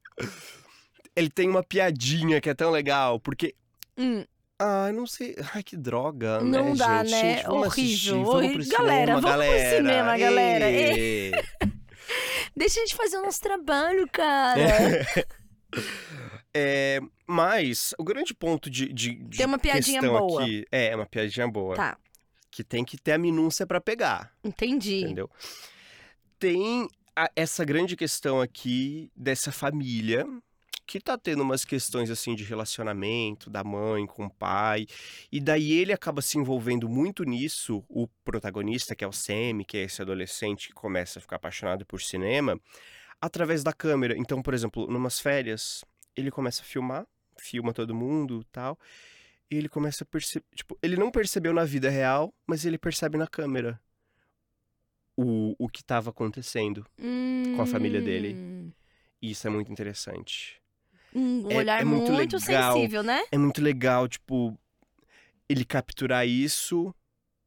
[1.15, 3.55] Ele tem uma piadinha que é tão legal, porque
[3.99, 4.25] Hum,
[4.59, 5.35] Ah, não sei.
[5.55, 7.13] Ai, que droga, Não né, dá, gente?
[7.13, 7.35] né?
[7.37, 8.59] Gente, vamos Horrível, assistir, vamos horrível.
[8.59, 9.77] pro Galera, cinema, vamos pro galera.
[9.77, 10.71] cinema, galera.
[10.71, 11.31] Ê.
[12.57, 14.57] deixa a gente fazer o nosso trabalho, cara.
[16.55, 20.43] É, mas o grande ponto de, de, de Tem uma piadinha boa.
[20.43, 21.99] aqui é uma piadinha boa, Tá,
[22.51, 25.03] que tem que ter a minúcia pra pegar, entendi.
[25.05, 25.29] entendeu?
[26.39, 30.27] Tem a- essa grande questão aqui dessa família
[30.87, 34.87] que tá tendo umas questões assim de relacionamento da mãe com o pai,
[35.33, 39.77] e daí ele acaba se envolvendo muito nisso, o protagonista, que é o Sammy, que
[39.77, 42.61] é esse adolescente que começa a ficar apaixonado por cinema,
[43.21, 44.17] através da câmera.
[44.17, 48.79] Então, por exemplo, numas férias, ele começa a filmar, filma todo mundo, tal,
[49.51, 53.19] e ele começa a perceber, tipo, ele não percebeu na vida real, mas ele percebe
[53.19, 53.81] na câmera
[55.17, 56.87] o, o que estava acontecendo.
[57.57, 58.35] Com a família dele.
[58.35, 58.73] Hum,
[59.21, 60.61] E isso é muito interessante.
[61.15, 62.75] Um É- olhar é muito muito, legal.
[62.75, 63.23] sensível, né?
[63.31, 64.59] É muito legal, tipo,
[65.49, 66.95] ele capturar isso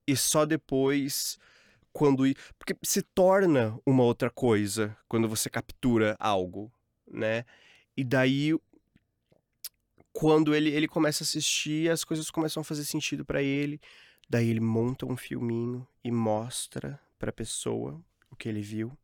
[0.07, 1.37] e só depois
[1.91, 2.23] quando
[2.57, 6.71] porque se torna uma outra coisa quando você captura algo,
[7.07, 7.43] né?
[7.97, 8.53] E daí
[10.13, 13.79] quando ele ele começa a assistir, as coisas começam a fazer sentido pra ele.
[14.29, 18.95] Daí ele monta um filminho e mostra pra pessoa o que ele viu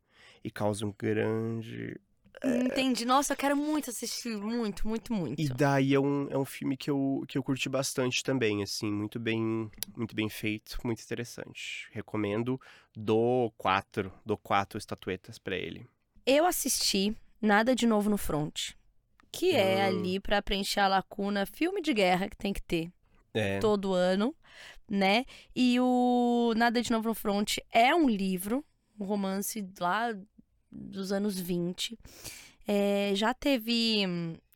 [0.43, 1.99] e causa um grande
[2.45, 3.05] Entendi.
[3.05, 4.37] Nossa, eu quero muito assistir.
[4.37, 5.41] Muito, muito, muito.
[5.41, 8.91] E daí é um, é um filme que eu, que eu curti bastante também, assim,
[8.91, 11.87] muito bem, muito bem feito, muito interessante.
[11.91, 12.59] Recomendo,
[12.95, 15.87] dou quatro, dou quatro estatuetas pra ele.
[16.25, 18.71] Eu assisti Nada de Novo no Front.
[19.31, 19.87] Que é Hum.
[19.87, 22.89] ali pra preencher a lacuna filme de guerra que tem que ter
[23.33, 24.33] É, todo ano,
[24.89, 25.25] né?
[25.53, 28.63] E o Nada de Novo no Front é um livro,
[28.97, 30.15] um romance lá
[30.75, 31.97] dos anos 20.
[32.67, 34.03] É, já teve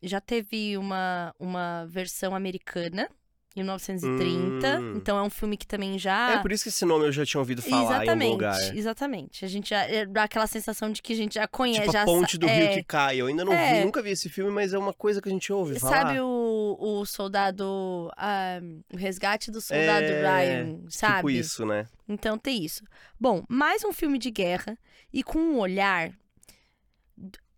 [0.02, 3.10] já teve uma, uma versão americana
[3.56, 4.80] 1930.
[4.80, 4.94] Hum.
[4.96, 7.26] Então é um filme que também já é por isso que esse nome eu já
[7.26, 8.78] tinha ouvido falar em algum exatamente, lugar.
[8.78, 9.46] exatamente.
[9.46, 12.02] A gente já é, dá aquela sensação de que a gente já conhece, Tipo já
[12.04, 13.18] a ponte do é, rio que cai.
[13.18, 13.80] Eu ainda não É.
[13.80, 15.98] vi, nunca vi esse filme, mas é uma coisa que a gente ouve falar.
[15.98, 18.60] Sabe o, o soldado, ah,
[18.94, 21.16] o resgate do soldado É, Ryan, sabe?
[21.16, 21.88] Tipo isso, né?
[22.08, 22.84] Então tem isso.
[23.20, 24.78] Bom, mais um filme de guerra
[25.12, 26.12] e com um olhar.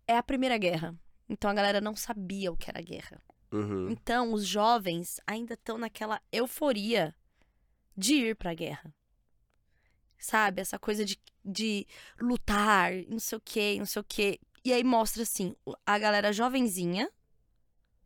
[0.06, 0.94] É a Primeira Guerra.
[1.28, 3.18] Então a galera não sabia o que era guerra.
[3.52, 3.90] Uhum.
[3.90, 7.14] Então os jovens ainda estão naquela euforia
[7.96, 8.94] de ir pra guerra.
[10.18, 10.62] Sabe?
[10.62, 11.86] Essa coisa de, de
[12.18, 14.40] lutar, não sei o quê, não sei o quê.
[14.64, 17.10] E aí mostra assim, a galera jovenzinha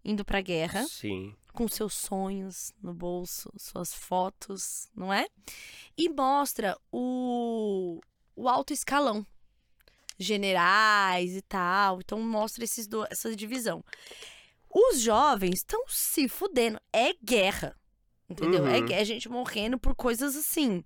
[0.05, 1.35] indo pra guerra Sim.
[1.53, 5.27] com seus sonhos no bolso, suas fotos, não é?
[5.97, 8.01] E mostra o,
[8.35, 9.27] o alto escalão,
[10.19, 12.01] generais e tal.
[12.01, 13.85] Então mostra esses do, essa divisão.
[14.79, 16.79] Os jovens estão se fudendo.
[16.93, 17.75] É guerra.
[18.29, 18.67] Entendeu?
[18.67, 18.87] É, Uhum.
[18.87, 20.85] gue- é gente morrendo por coisas assim.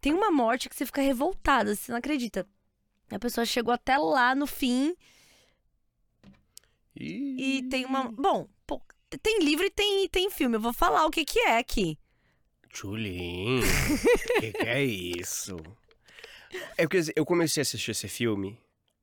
[0.00, 2.46] Tem uma morte que você fica revoltada, você não acredita.
[3.10, 4.94] A pessoa chegou até lá no fim
[6.94, 8.10] e tem uma.
[8.10, 8.80] Bom, pô,
[9.22, 10.56] tem livro e tem, tem filme.
[10.56, 11.98] Eu vou falar o que, que é aqui.
[12.72, 15.56] Tchulin, o que, que é isso?
[16.78, 18.58] É porque assim, eu comecei a assistir esse filme,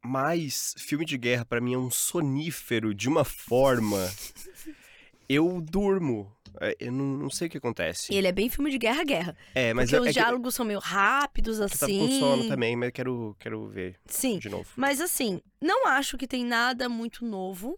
[0.05, 3.97] mas filme de guerra pra mim é um sonífero de uma forma.
[5.27, 6.31] Eu durmo.
[6.61, 8.13] É, Eu não, não sei o que acontece.
[8.13, 9.35] E ele é bem filme de guerra-guerra.
[9.53, 11.99] É, mas Porque é, os é que diálogos são meio rápidos, eu tava assim.
[11.99, 14.37] com sono também, mas quero, quero ver Sim.
[14.37, 14.69] de novo.
[14.75, 17.77] Mas assim, não acho que tem nada muito novo.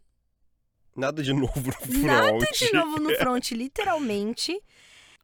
[0.96, 2.04] Nada de novo no front.
[2.04, 4.62] Nada de novo no front, literalmente.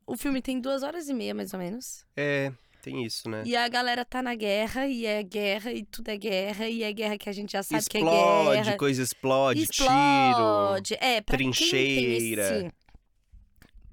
[0.05, 2.05] O filme tem duas horas e meia, mais ou menos.
[2.15, 2.51] É,
[2.83, 3.43] tem isso, né?
[3.45, 6.91] E a galera tá na guerra, e é guerra, e tudo é guerra, e é
[6.91, 8.77] guerra que a gente já sabe explode, que é guerra.
[8.77, 9.87] coisa explode, tiro.
[9.87, 10.93] Explode.
[10.99, 12.57] É, pra quem tem trincheira.
[12.57, 12.71] esse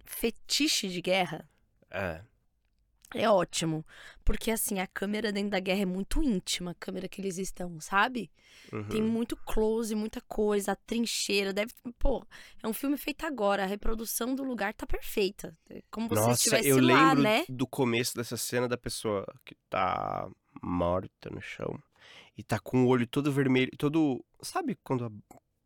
[0.04, 1.48] fetiche de guerra,
[1.88, 2.20] É.
[3.14, 3.84] é ótimo.
[4.24, 7.80] Porque, assim, a câmera dentro da guerra é muito íntima, a câmera que eles estão,
[7.80, 8.30] sabe?
[8.72, 8.88] uhum.
[8.88, 11.72] Tem muito close, muita coisa, a trincheira, deve...
[11.98, 12.24] Pô,
[12.62, 15.56] é um filme feito agora, a reprodução do lugar tá perfeita.
[15.68, 17.44] É Como se Nossa, estivesse eu lá, lembro né?
[17.48, 20.28] do começo dessa cena da pessoa que tá
[20.62, 21.78] morta no chão
[22.36, 25.10] e tá com o olho todo vermelho, todo, sabe quando a-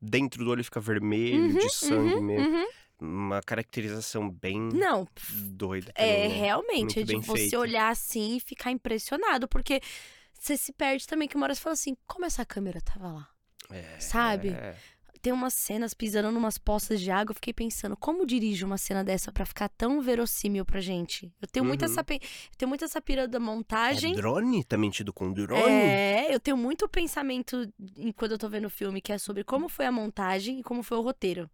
[0.01, 2.67] dentro do olho fica vermelho de sangue Uhum, mesmo, uhum.
[3.05, 5.93] Uma caracterização bem Não, doida.
[5.95, 6.35] é né?
[6.35, 7.59] realmente, Muito é de você feito.
[7.59, 9.81] olhar assim e ficar impressionado, porque
[10.39, 13.29] você se perde também, que uma hora você fala assim, como essa câmera tava lá?
[13.71, 14.49] É, sabe?
[14.51, 14.77] é.
[15.23, 17.31] tem umas cenas pisando numas poças de água.
[17.31, 21.33] Eu fiquei pensando, como dirige uma cena dessa pra ficar tão verossímil pra gente?
[21.41, 21.93] Eu tenho muita Uhum.
[21.93, 24.13] essa, pe- eu tenho muita essa pira da É montagem.
[24.15, 24.63] drone?
[24.65, 25.63] Tá mentido com drone?
[25.73, 29.43] É, eu tenho muito pensamento em quando eu tô vendo o filme que é sobre
[29.45, 31.51] como foi a montagem e como foi o roteiro.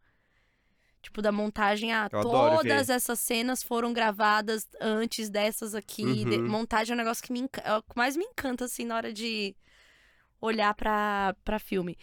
[1.02, 6.24] Tipo, da montagem, ah, Eu todas essas cenas foram gravadas antes dessas aqui.
[6.24, 6.48] De- Uhum.
[6.48, 9.12] montagem é um negócio que me é o que mais me encanta, assim, na hora
[9.12, 9.56] de
[10.40, 11.96] olhar pra, pra filme.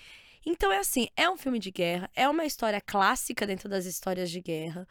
[0.46, 4.32] Então é assim, é um filme de guerra, é uma história clássica dentro das histórias
[4.32, 4.88] de guerra.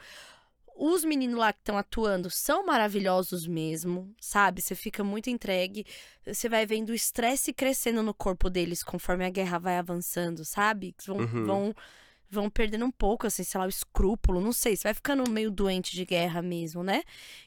[0.79, 4.61] Os meninos lá que estão atuando são maravilhosos mesmo, sabe?
[4.61, 5.87] Você fica muito entregue.
[6.27, 10.95] Você vai vendo o estresse crescendo no corpo deles conforme a guerra vai avançando, sabe?
[11.07, 11.45] Vão, Uhum.
[11.47, 11.75] vão,
[12.31, 14.77] vão perdendo um pouco, assim, sei lá, o escrúpulo, não sei.
[14.77, 17.03] Você vai ficando meio doente de guerra mesmo, né?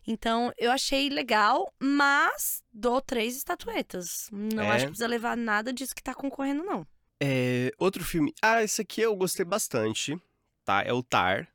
[0.07, 4.29] Então, eu achei legal, mas dou três estatuetas.
[4.31, 4.69] Não É?
[4.71, 6.85] acho que precisa levar nada disso que tá concorrendo, não.
[7.21, 8.33] É, outro filme.
[8.41, 10.17] Ah, esse aqui eu gostei bastante,
[10.63, 10.81] tá?
[10.83, 11.47] É o Tar,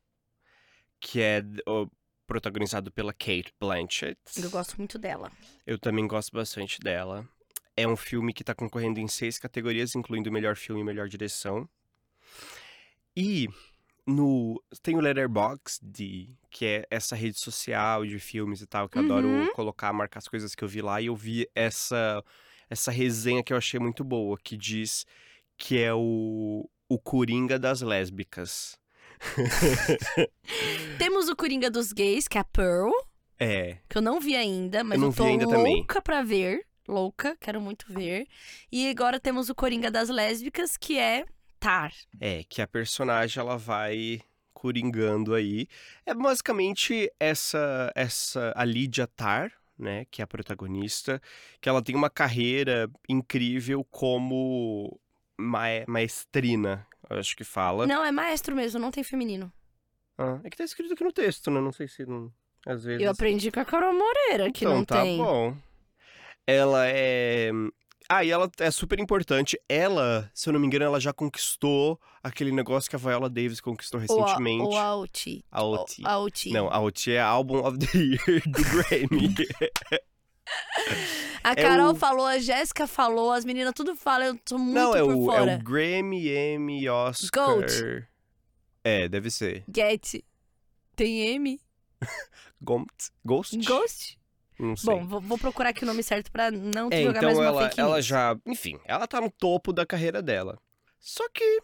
[1.00, 1.86] que é ó,
[2.26, 4.18] protagonizado pela Kate Blanchett.
[4.36, 5.30] Eu gosto muito dela.
[5.66, 7.26] Eu também gosto bastante dela.
[7.76, 11.68] É um filme que tá concorrendo em seis categorias, incluindo melhor filme e melhor direção.
[13.16, 13.48] E
[14.06, 19.02] no tem o Letterboxd, que é essa rede social de filmes e tal, que eu
[19.02, 19.52] adoro Uhum.
[19.54, 21.00] colocar, marcar as coisas que eu vi lá.
[21.00, 22.22] E eu vi essa,
[22.68, 25.06] essa resenha que eu achei muito boa, que diz
[25.56, 28.78] que é o, o Coringa das lésbicas.
[30.98, 32.90] Temos o Coringa dos Gays, que é a Pearl,
[33.38, 36.02] É, que eu não vi ainda, mas Eu não eu tô vi ainda louca também.
[36.02, 36.66] pra ver.
[36.86, 38.26] Louca, quero muito ver.
[38.70, 41.24] E agora temos o Coringa das Lésbicas, que é
[41.64, 41.92] Tar.
[42.20, 44.20] é, que a personagem ela vai
[44.52, 45.66] coringando aí.
[46.06, 51.20] É basicamente essa, essa a Lydia Tar, né, que é a protagonista,
[51.60, 55.00] que ela tem uma carreira incrível como
[55.38, 57.86] mae- maestrina, eu acho que fala.
[57.86, 59.52] Não, é maestro mesmo, não tem feminino.
[60.16, 61.60] Ah, é que tá escrito aqui no texto, né?
[61.60, 62.32] Não sei se não,
[62.64, 63.02] às vezes.
[63.02, 65.18] Eu aprendi com a Carol Moreira, que então não tá tem.
[65.18, 65.56] bom.
[66.46, 67.50] Ela é.
[68.08, 69.58] Ah, e ela é super importante.
[69.68, 73.60] Ela, se eu não me engano, ela já conquistou aquele negócio que a Viola Davis
[73.60, 74.62] conquistou recentemente.
[74.62, 75.44] Ou a OT.
[75.50, 76.02] A OT.
[76.04, 76.50] A OT.
[76.50, 78.60] Não, a OT é Album of the Year do
[79.08, 79.34] Grammy.
[81.42, 84.74] A é Carol o- falou, a Jéssica falou, as meninas tudo falam, eu tô muito
[84.74, 85.52] não, é por o, fora.
[85.52, 87.46] é o Grammy, Emmy, Oscar.
[87.46, 88.06] Gold.
[88.82, 89.64] É, deve ser.
[89.74, 90.22] Get.
[90.94, 91.58] Tem M?
[92.62, 93.56] Ghost?
[93.64, 94.18] Ghost?
[94.58, 94.94] Não sei.
[94.94, 97.42] Bom, vou, vou procurar aqui o nome certo pra não te É, jogar mais então
[97.44, 98.36] uma ela, fake ela já.
[98.46, 100.58] Enfim, ela tá no topo da carreira dela.
[101.00, 101.60] Só que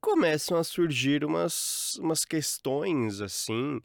[0.00, 3.80] começam a surgir umas, umas questões, assim,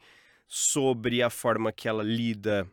[0.47, 2.69] sobre a forma que ela lida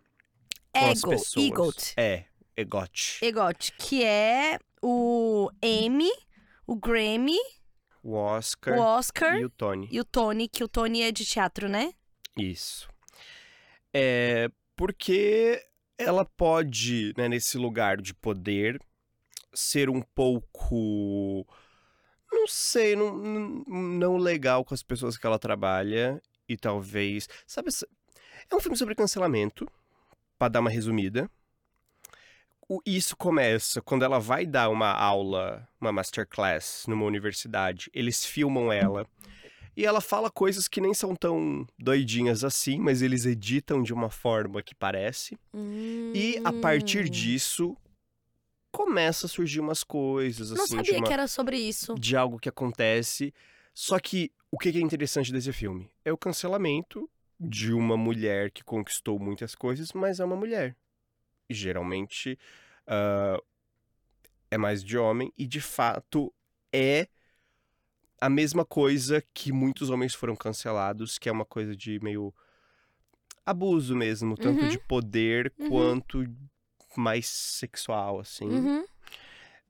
[0.73, 1.47] com as Ego, pessoas.
[1.47, 1.93] Egot.
[1.97, 2.25] É,
[2.57, 3.19] Egot.
[3.23, 6.11] Egot, que é o Emmy,
[6.67, 7.39] o Grammy,
[8.03, 9.89] O Oscar o Oscar e o Tony.
[9.91, 11.93] e o Tony, que o Tony é de teatro, né?
[12.39, 12.89] Isso.
[13.93, 15.61] É porque
[15.99, 18.81] ela pode, né, nesse lugar de poder,
[19.53, 21.47] ser um pouco.
[22.31, 26.21] Não sei, não, não- legal com as pessoas que ela trabalha.
[26.49, 27.29] E talvez.
[27.47, 27.71] Sabe,
[28.49, 29.67] é um filme sobre cancelamento,
[30.39, 31.29] pra dar uma resumida.
[32.85, 37.91] Isso começa quando ela vai dar uma aula, uma masterclass numa universidade.
[37.95, 39.07] Eles filmam ela.
[39.77, 44.09] E ela fala coisas que nem são tão doidinhas assim, mas eles editam de uma
[44.09, 45.39] forma que parece.
[46.15, 47.11] E a partir Hum.
[47.11, 47.77] disso,
[48.73, 51.95] começa a surgir umas coisas, Não assim, de, sabia uma- que era sobre isso.
[51.95, 53.35] de algo que acontece.
[53.75, 55.91] Só que o que é interessante desse filme?
[56.05, 57.09] É o cancelamento
[57.39, 60.75] de uma mulher que conquistou muitas coisas, mas é uma mulher.
[61.51, 62.39] E geralmente
[62.87, 63.39] ah,
[64.51, 66.33] é mais de homem, e de fato
[66.73, 67.09] é
[68.21, 72.33] a mesma coisa que muitos homens foram cancelados, que é uma coisa de meio
[73.45, 74.69] abuso mesmo, tanto Uhum.
[74.69, 75.69] de poder Uhum.
[75.69, 76.25] quanto
[76.97, 78.49] mais sexual, assim.
[78.49, 78.85] Uhum.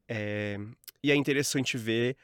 [0.09, 0.59] É,
[1.03, 2.17] E é interessante ver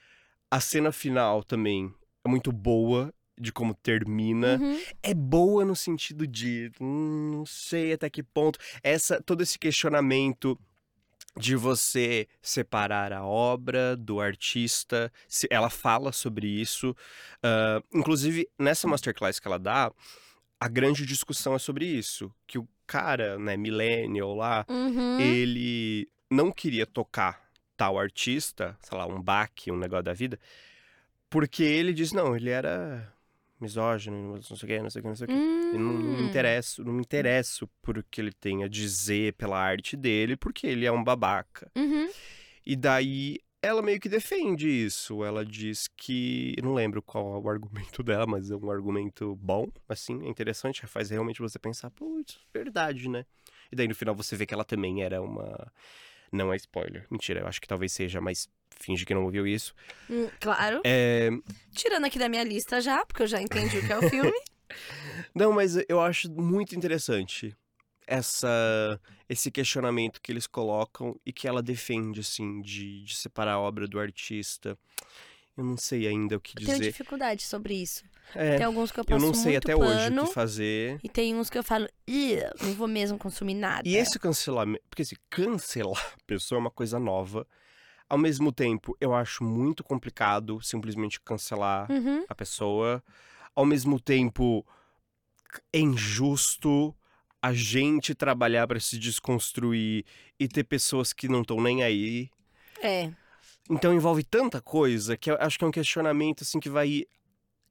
[0.50, 1.92] a cena final também.
[2.24, 4.58] É muito boa de como termina.
[4.60, 4.80] Uhum.
[5.02, 10.58] É boa no sentido de hum, não sei até que ponto essa todo esse questionamento
[11.38, 15.10] de você separar a obra do artista.
[15.26, 16.94] se- Ela fala sobre isso.
[17.42, 19.90] Ah, inclusive, nessa masterclass que ela dá,
[20.60, 22.32] a grande discussão é sobre isso.
[22.46, 25.18] Que o cara, né, millennial lá, Uhum.
[25.18, 30.38] ele não queria tocar tal artista, sei lá, um baque, um negócio da vida,
[31.28, 33.11] porque ele diz, não, ele era
[33.62, 35.34] misógino, não sei o que, não sei o que, não sei o que.
[35.34, 36.26] Eu não, não me Hum.
[36.26, 40.66] interesso, não me interesso por o que ele tem a dizer pela arte dele, porque
[40.66, 41.70] ele é um babaca.
[41.76, 42.10] Uhum.
[42.66, 45.24] E daí ela meio que defende isso.
[45.24, 46.54] Ela diz que.
[46.58, 50.28] Eu não lembro qual é o argumento dela, mas é um argumento bom, assim, é
[50.28, 50.86] interessante.
[50.86, 53.24] Faz realmente você pensar, putz, verdade, né?
[53.70, 55.72] E daí no final você vê que ela também era uma.
[56.32, 57.06] Não é spoiler.
[57.10, 58.48] Mentira, eu acho que talvez seja, mas
[58.82, 59.74] finge que não ouviu isso.
[60.10, 60.80] Hum, Claro.
[60.84, 61.30] É.
[61.74, 64.32] Tirando aqui da minha lista já, porque eu já entendi o que é o filme.
[65.34, 67.54] Não, mas eu acho muito interessante
[68.06, 73.60] essa esse questionamento que eles colocam e que ela defende, assim, de, de separar a
[73.60, 74.78] obra do artista.
[75.56, 76.90] Eu não sei ainda o que Eu tenho dizer.
[76.92, 78.02] dificuldade sobre isso.
[78.34, 80.32] É, Tem alguns que eu eu passo não sei muito até pano, hoje o que
[80.34, 81.00] fazer.
[81.04, 83.86] E tem uns que eu falo, "Ih, não vou mesmo consumir nada.
[83.86, 84.82] E esse cancelamento.
[84.88, 87.46] Porque assim, cancelar a pessoa é uma coisa nova.
[88.12, 92.26] Ao mesmo tempo, eu acho muito complicado simplesmente cancelar Uhum.
[92.28, 93.02] a pessoa.
[93.56, 94.66] Ao mesmo tempo,
[95.72, 96.94] é injusto
[97.40, 100.04] a gente trabalhar para se desconstruir
[100.38, 102.28] e ter pessoas que não estão nem aí.
[102.82, 103.10] É.
[103.70, 107.06] Então envolve tanta coisa que eu acho que é um questionamento assim que vai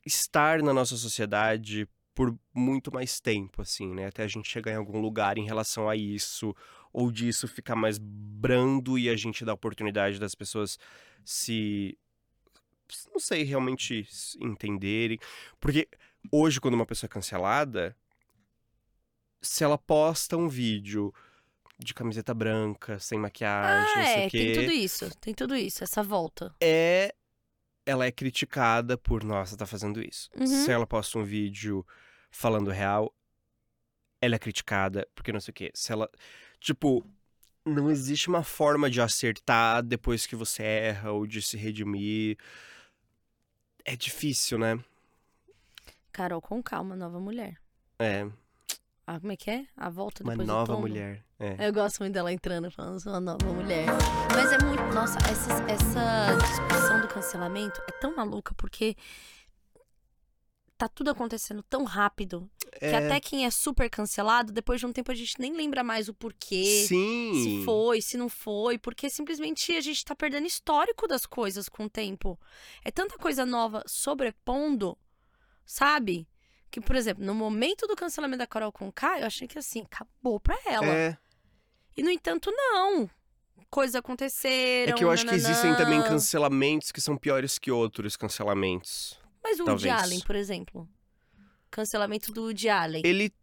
[0.04, 4.08] estar na nossa sociedade por muito mais tempo, assim, né?
[4.08, 6.56] Até a gente chegar em algum lugar em relação a isso,
[6.92, 10.78] ou disso ficar mais brando e a gente dar oportunidade das pessoas
[11.24, 11.98] se.
[13.14, 14.06] Não sei, realmente
[14.40, 15.18] entenderem.
[15.60, 15.88] Porque
[16.32, 17.96] hoje, quando uma pessoa é cancelada,
[19.42, 21.14] se ela posta um vídeo
[21.80, 24.38] de camiseta branca, sem maquiagem, ah, não sei é, o quê.
[24.38, 26.54] tem tudo isso, tem tudo isso, essa volta.
[26.62, 27.16] É.
[27.92, 30.30] Ela é criticada por, nossa, tá fazendo isso.
[30.40, 30.48] Uhum.
[30.48, 31.86] Se ela posta um vídeo
[32.32, 33.14] falando real,
[34.22, 35.72] ela é criticada porque não sei o quê.
[35.74, 36.10] Se ela.
[36.58, 37.06] Tipo,
[37.66, 42.38] não existe uma forma de acertar depois que você erra ou de se redimir.
[43.84, 44.80] É difícil, né?
[46.14, 47.58] Carol com calma, nova mulher.
[48.00, 48.26] É,
[49.06, 49.66] Ah, como é que é?
[49.76, 51.26] A volta uma depois do nova mulher.
[51.40, 51.68] É.
[51.68, 53.88] Eu gosto muito dela entrando falando sou uma nova mulher.
[54.34, 54.84] Mas é muito.
[54.94, 58.96] Nossa, essa, essa discussão do cancelamento é tão maluca porque
[60.78, 62.50] tá tudo acontecendo tão rápido
[62.80, 65.84] que É, até quem é super cancelado, depois de um tempo a gente nem lembra
[65.84, 66.86] mais o porquê.
[66.88, 67.34] Sim.
[67.34, 71.86] Se foi, se não foi, porque simplesmente a gente tá perdendo histórico das coisas com
[71.86, 72.40] o tempo.
[72.84, 74.98] É tanta coisa nova sobrepondo,
[75.66, 76.28] sabe?
[76.72, 80.40] Que, por exemplo, no momento do cancelamento da Carol Conká, eu achei que assim, acabou
[80.40, 80.88] pra ela.
[80.88, 81.18] É,
[81.98, 83.10] E, no entanto, não.
[83.70, 84.94] Coisas aconteceram.
[84.94, 85.78] é que eu acho que existem nananã.
[85.84, 89.20] também cancelamentos que são piores que outros cancelamentos.
[89.44, 89.94] Mas o talvez.
[89.94, 90.88] Allen, por exemplo.
[91.70, 93.02] Cancelamento do Woody Allen.
[93.06, 93.34] Ele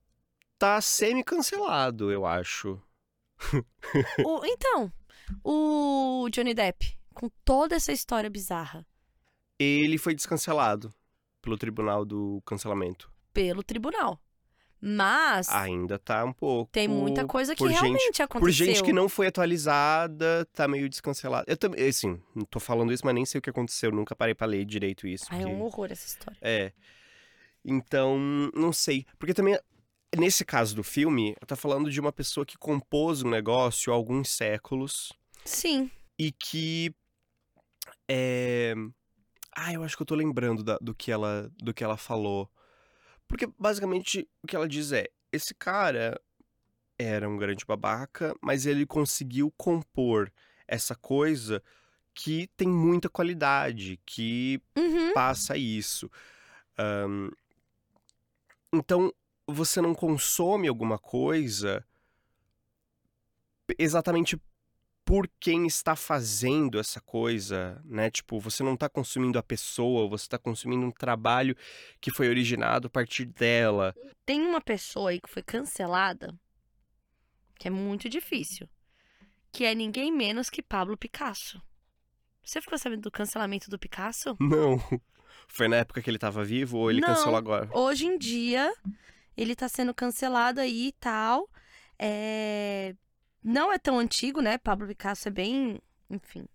[0.59, 2.81] tá semi-cancelado, eu acho.
[4.25, 4.93] O- então,
[5.45, 8.87] o Johnny Depp, com toda essa história bizarra,
[9.59, 10.93] Ele foi descancelado
[11.43, 13.11] pelo tribunal do cancelamento.
[13.39, 14.21] Pelo tribunal.
[14.81, 16.71] Mas Ainda tá um pouco.
[16.73, 18.41] tem muita coisa que por gente- realmente aconteceu.
[18.41, 21.45] Por gente que não foi atualizada, tá meio descancelada.
[21.49, 23.91] Eu também, assim, não tô falando isso, mas nem sei o que aconteceu.
[23.91, 25.27] Nunca parei pra ler direito isso.
[25.31, 26.39] Ai, é um horror essa história.
[26.41, 26.73] É.
[27.65, 28.17] Então,
[28.55, 29.05] não sei.
[29.19, 29.59] Porque também,
[30.17, 34.31] nesse caso do filme, tá falando de uma pessoa que compôs um negócio há alguns
[34.31, 35.13] séculos
[35.45, 35.91] Sim.
[36.19, 36.95] e que.
[38.09, 38.75] É.
[39.57, 42.49] Ah, eu acho que eu tô lembrando da- do, que ela, do que ela falou.
[43.29, 46.21] Porque, basicamente, o que ela diz é: esse cara
[46.99, 50.33] era um grande babaca, mas ele conseguiu compor
[50.67, 51.63] essa coisa
[52.13, 55.13] que tem muita qualidade, que Uhum.
[55.13, 56.11] passa isso.
[56.77, 57.31] Ahn,
[58.73, 59.13] então,
[59.47, 61.85] você não consome alguma coisa
[63.79, 64.41] exatamente
[65.09, 68.11] por quem está fazendo essa coisa, né?
[68.11, 71.57] Tipo, você não está consumindo a pessoa, você está consumindo um trabalho
[71.99, 73.95] que foi originado a partir dela.
[74.27, 76.39] Tem uma pessoa aí que foi cancelada,
[77.59, 78.69] que é muito difícil,
[79.51, 81.59] que é ninguém menos que Pablo Picasso.
[82.45, 84.37] Você ficou sabendo do cancelamento do Picasso?
[84.39, 84.77] Não.
[85.49, 87.09] Foi na época que ele estava vivo ou ele Não.
[87.09, 87.71] cancelou agora?
[87.73, 88.71] Hoje em dia,
[89.35, 91.49] ele tá sendo cancelado aí e tal.
[91.99, 92.95] É...
[93.43, 94.59] Não é tão antigo, né?
[94.59, 95.81] Pablo Picasso é bem.
[96.11, 96.47] Enfim,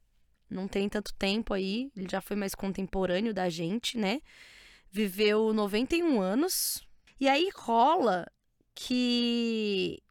[0.49, 1.91] não tem tanto tempo aí.
[1.95, 4.21] Ele já foi mais contemporâneo da gente, né?
[4.91, 6.85] Viveu 91 anos.
[7.19, 8.27] E aí rola
[8.75, 10.01] que.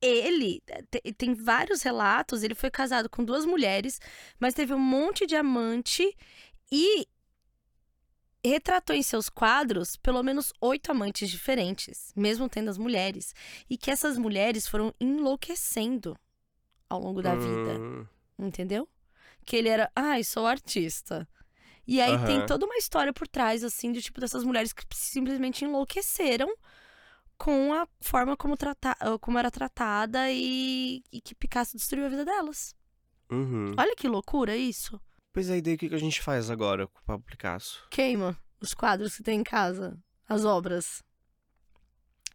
[0.00, 2.42] Ele te- tem vários relatos.
[2.42, 4.00] Ele foi casado com duas mulheres,
[4.38, 6.14] mas teve um monte de amante
[6.70, 7.06] e
[8.50, 13.34] retratou em seus quadros pelo menos oito amantes diferentes, mesmo tendo as mulheres,
[13.68, 16.16] e que essas mulheres foram enlouquecendo
[16.88, 18.06] ao longo da vida, Hum,
[18.38, 18.88] entendeu?
[19.44, 21.28] Que ele era, ai, sou artista.
[21.86, 22.46] E aí tem Aham.
[22.46, 26.48] toda uma história por trás, assim, de tipo dessas mulheres que simplesmente enlouqueceram
[27.36, 28.96] com a forma como, trata...
[29.20, 31.02] como era tratada e...
[31.12, 32.74] e que Picasso destruiu a vida delas.
[33.30, 33.74] uhum.
[33.76, 35.00] Olha que loucura isso.
[35.34, 37.84] Pois aí, daí o que a gente faz agora com o Pablo Picasso?
[37.90, 41.02] Queima os quadros que tem em casa, as obras.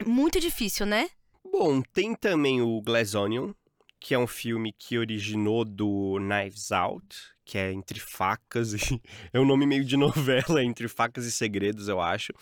[0.06, 1.10] Muito difícil, né?
[1.50, 3.54] Bom, tem também o Glass Onion,
[4.02, 9.02] que é um filme que originou do Knives Out, que é Entre Facas e...
[9.32, 12.34] É um nome meio de novela, Entre Facas e Segredos, eu acho.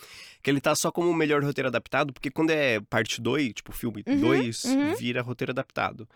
[0.41, 3.71] Que ele tá só como o melhor roteiro adaptado, porque quando é parte 2, tipo
[3.71, 4.95] filme Uhum, 2, uhum.
[4.95, 6.09] vira roteiro adaptado.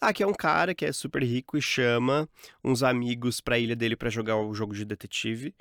[0.00, 2.28] Ah, que é um cara que é super rico e chama
[2.62, 5.54] uns amigos pra ilha dele pra jogar o jogo de detetive.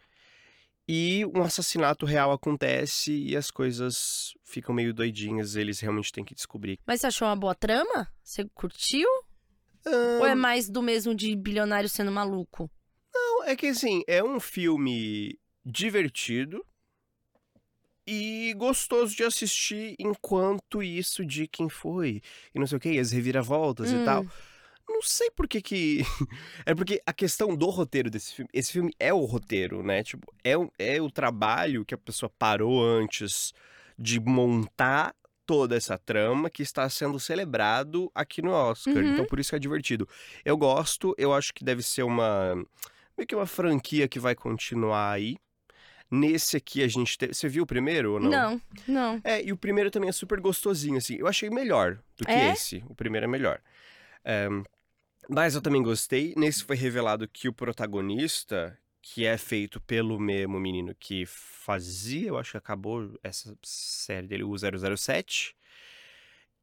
[0.88, 6.36] E um assassinato real acontece e as coisas ficam meio doidinhas, eles realmente têm que
[6.36, 6.80] descobrir.
[6.86, 8.08] Mas você achou uma boa trama?
[8.24, 9.08] Você curtiu?
[9.86, 12.70] Ahn, Ou é mais do mesmo de bilionário sendo maluco?
[13.14, 16.64] Não, é que assim, é um filme divertido
[18.08, 22.22] e gostoso de assistir enquanto isso de quem foi
[22.54, 24.06] e não sei o que, as reviravoltas e Hum.
[24.06, 24.26] tal.
[24.88, 26.02] Não sei por que que...
[26.66, 28.50] É porque a questão do roteiro desse filme...
[28.54, 30.04] Esse filme é o roteiro, né?
[30.04, 33.52] Tipo, é, o- é o trabalho que a pessoa parou antes
[33.98, 38.96] de montar toda essa trama que está sendo celebrado aqui no Oscar.
[38.98, 39.14] Uhum.
[39.14, 40.08] Então, por isso que é divertido.
[40.44, 42.54] Eu gosto, eu acho que deve ser uma...
[43.18, 45.36] Meio que uma franquia que vai continuar aí.
[46.10, 47.34] Nesse aqui a gente teve...
[47.34, 48.30] Você viu o primeiro ou não?
[48.30, 49.22] Não, não.
[49.24, 51.16] É, e o primeiro também é super gostosinho, assim.
[51.16, 52.52] Eu achei melhor do que É?
[52.52, 52.84] esse.
[52.88, 53.60] O primeiro é melhor.
[54.24, 54.48] É,
[55.28, 56.34] mas eu também gostei.
[56.38, 62.38] Nesse foi revelado que o protagonista, que é feito pelo mesmo menino que fazia, eu
[62.38, 65.56] acho que acabou essa série dele, o 007,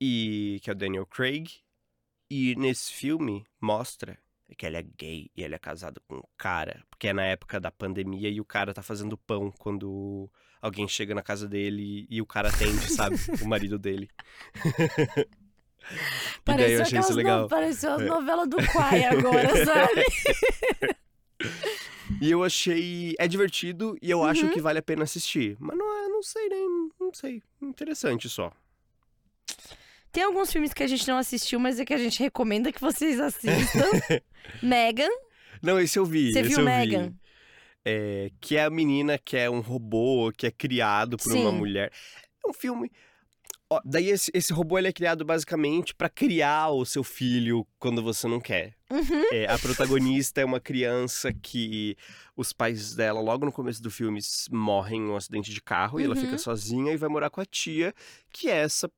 [0.00, 1.48] e que é o Daniel Craig.
[2.30, 4.18] E nesse filme mostra
[4.54, 7.58] que ele é gay e ele é casado com um cara, porque é na época
[7.60, 10.30] da pandemia e o cara tá fazendo pão quando
[10.60, 13.16] alguém chega na casa dele e o cara atende, sabe?
[13.42, 14.08] o marido dele.
[16.46, 17.42] e daí eu achei isso legal.
[17.42, 18.04] no- pareceu as É.
[18.06, 20.04] novelas do Quai agora, sabe?
[22.20, 23.14] E eu achei.
[23.18, 24.52] É divertido e eu acho Uhum.
[24.52, 25.56] que vale a pena assistir.
[25.58, 26.88] Mas não é, não sei nem.
[27.00, 27.42] Não sei.
[27.60, 28.52] Interessante só.
[30.12, 32.80] Tem alguns filmes que a gente não assistiu, mas é que a gente recomenda que
[32.80, 33.86] vocês assistam.
[34.62, 35.08] Megan.
[35.62, 36.32] Não, esse eu vi.
[36.32, 37.08] Você esse viu eu Megan?
[37.08, 37.14] Vi.
[37.84, 41.56] É, que é a menina que é um robô, que é criado por uma Sim.
[41.56, 41.90] mulher.
[42.44, 42.90] É um filme.
[43.70, 48.02] Ó, daí esse, esse robô ele é criado basicamente pra criar o seu filho quando
[48.02, 48.74] você não quer.
[48.90, 49.24] Uhum.
[49.32, 51.96] É, a protagonista é uma criança que
[52.36, 56.04] os pais dela, logo no começo do filme, morrem em um acidente de carro e
[56.04, 56.20] ela Uhum.
[56.20, 57.94] fica sozinha e vai morar com a tia,
[58.30, 58.90] que é essa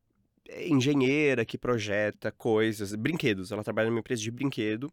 [0.61, 3.51] engenheira que projeta coisas, brinquedos.
[3.53, 4.91] Ela trabalha numa empresa de brinquedo.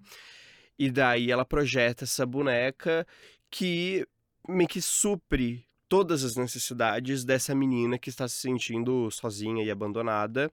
[0.80, 3.06] E daí ela projeta essa boneca
[3.50, 4.06] que
[4.48, 10.50] meio que supre todas as necessidades dessa menina que está se sentindo sozinha e abandonada,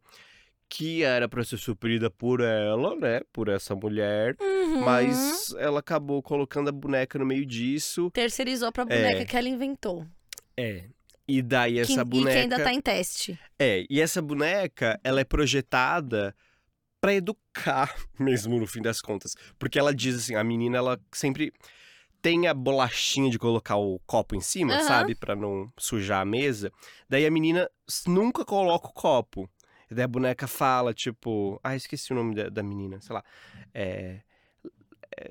[0.68, 4.80] que era para ser suprida por ela, né, por essa mulher, Uhum.
[4.84, 8.10] mas ela acabou colocando a boneca no meio disso.
[8.10, 9.24] Terceirizou pra boneca É.
[9.24, 10.04] que ela inventou.
[10.56, 10.86] É.
[11.28, 13.38] E daí Que- essa E boneca que ainda tá em teste.
[13.58, 16.34] É, e essa boneca, ela é projetada
[17.00, 21.52] pra educar mesmo no fim das contas, porque ela diz assim, a menina ela sempre
[22.22, 24.82] tem a bolachinha de colocar o copo em cima, Aham.
[24.82, 26.72] sabe, Pra não sujar a mesa.
[27.08, 27.70] Daí a menina
[28.06, 29.48] nunca coloca o copo.
[29.90, 33.24] E daí a boneca fala, tipo, ah, esqueci o nome da, da menina, sei lá.
[33.72, 34.20] É,
[35.16, 35.28] é,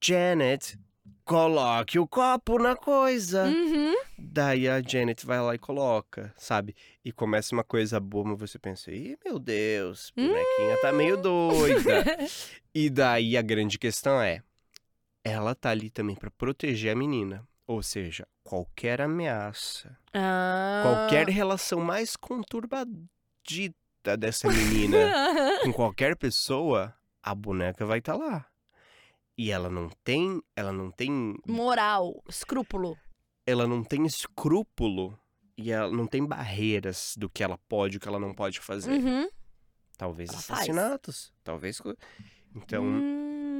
[0.00, 0.78] Janet,
[1.24, 3.44] coloque o copo na coisa.
[3.44, 3.94] Uhum.
[4.18, 6.74] Daí a Janet vai lá e coloca, sabe?
[7.04, 12.04] E começa uma coisa boa, mas você pensa, ih, meu Deus, bonequinha tá meio doida.
[12.74, 14.42] e daí a grande questão é,
[15.24, 17.46] ela tá ali também pra proteger a menina.
[17.66, 20.80] Ou seja, qualquer ameaça, Ah.
[20.82, 22.96] qualquer relação mais conturbadita
[24.18, 24.96] dessa menina
[25.64, 28.46] com qualquer pessoa, a boneca vai estar lá.
[29.38, 32.98] E ela não tem, ela não tem Moral, escrúpulo.
[33.46, 35.16] ela não tem escrúpulo
[35.56, 38.58] e ela não tem barreiras do que ela pode e o que ela não pode
[38.60, 38.90] fazer.
[38.90, 39.28] Uhum.
[39.96, 40.60] Talvez Ela faz.
[40.60, 41.80] assassinatos, talvez.
[41.80, 41.96] co-
[42.54, 43.58] Então, Hum.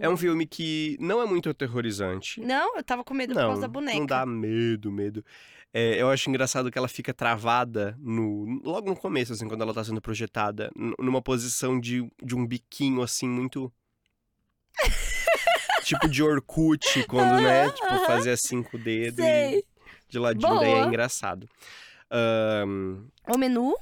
[0.00, 2.40] é um filme que não é muito aterrorizante.
[2.40, 3.98] Não, eu tava com medo por Não, causa da boneca.
[3.98, 5.22] não dá medo, medo.
[5.74, 9.74] É, eu acho engraçado que ela fica travada no, logo no começo, assim, quando ela
[9.74, 13.70] tá sendo projetada, numa posição de, de um biquinho, assim, muito.
[15.88, 17.70] tipo de Orkut, quando, né?
[17.70, 19.64] Tipo, fazia assim com o dedo e Sei.
[20.08, 20.86] de ladinho, daí é Boa.
[20.86, 21.48] engraçado.
[22.10, 23.74] Ahn, O menu?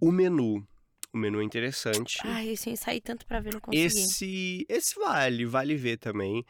[0.00, 0.66] o menu.
[1.12, 2.18] O menu é interessante.
[2.24, 3.84] Ai, esse eu saí tanto pra ver, não consegui.
[3.84, 6.44] Esse, esse vale, vale ver também.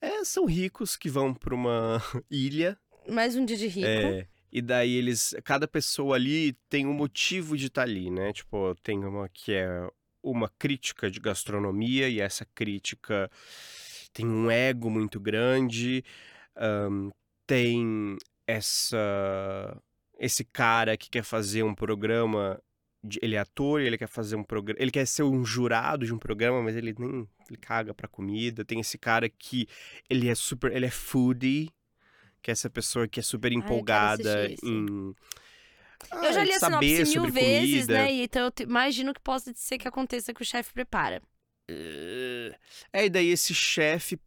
[0.00, 2.76] É, são ricos que vão pra uma ilha.
[3.08, 3.86] Mais um dia de rico.
[3.86, 5.34] É, e daí eles.
[5.44, 8.32] Cada pessoa ali tem um motivo de estar ali, né?
[8.32, 9.68] Tipo, tem uma que é
[10.22, 13.30] uma crítica de gastronomia, e essa crítica
[14.12, 16.04] tem um ego muito grande.
[16.56, 17.10] ahn,
[17.46, 18.16] tem
[18.46, 19.80] essa.
[20.18, 22.60] Esse cara que quer fazer um programa.
[23.02, 24.82] de- ele é ator, ele quer fazer um programa.
[24.82, 27.28] Ele quer ser um jurado de um programa, mas ele nem.
[27.48, 28.64] Ele caga pra comida.
[28.64, 29.68] Tem esse cara que
[30.10, 30.72] ele é super.
[30.72, 31.70] Ele é foodie
[32.42, 34.66] que é essa pessoa que é super quero empolgada esse.
[36.12, 36.24] Em.
[36.24, 37.92] Eu já ah, li a sinopse mil vezes, comida.
[37.92, 38.12] né?
[38.12, 41.22] Então eu te- imagino que possa ser que aconteça que o chefe prepara.
[42.92, 44.18] É, e daí esse chefe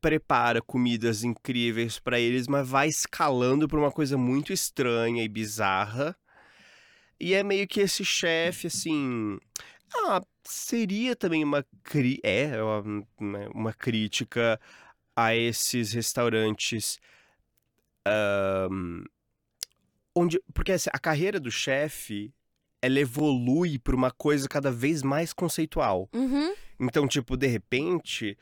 [0.00, 6.16] prepara comidas incríveis pra eles, mas vai escalando pra uma coisa muito estranha e bizarra.
[7.18, 9.38] E é meio que esse chefe, assim.
[9.94, 11.64] Ah, seria também uma.
[11.82, 12.20] Cri...
[12.22, 14.60] É, uma, né, uma crítica
[15.16, 16.98] a esses restaurantes.
[18.04, 19.04] ahn,
[20.16, 20.40] onde.
[20.54, 22.32] Porque assim, a carreira do chefe
[22.82, 26.08] ela evolui pra uma coisa cada vez mais conceitual.
[26.14, 26.54] Uhum.
[26.80, 28.36] Então, tipo, de repente,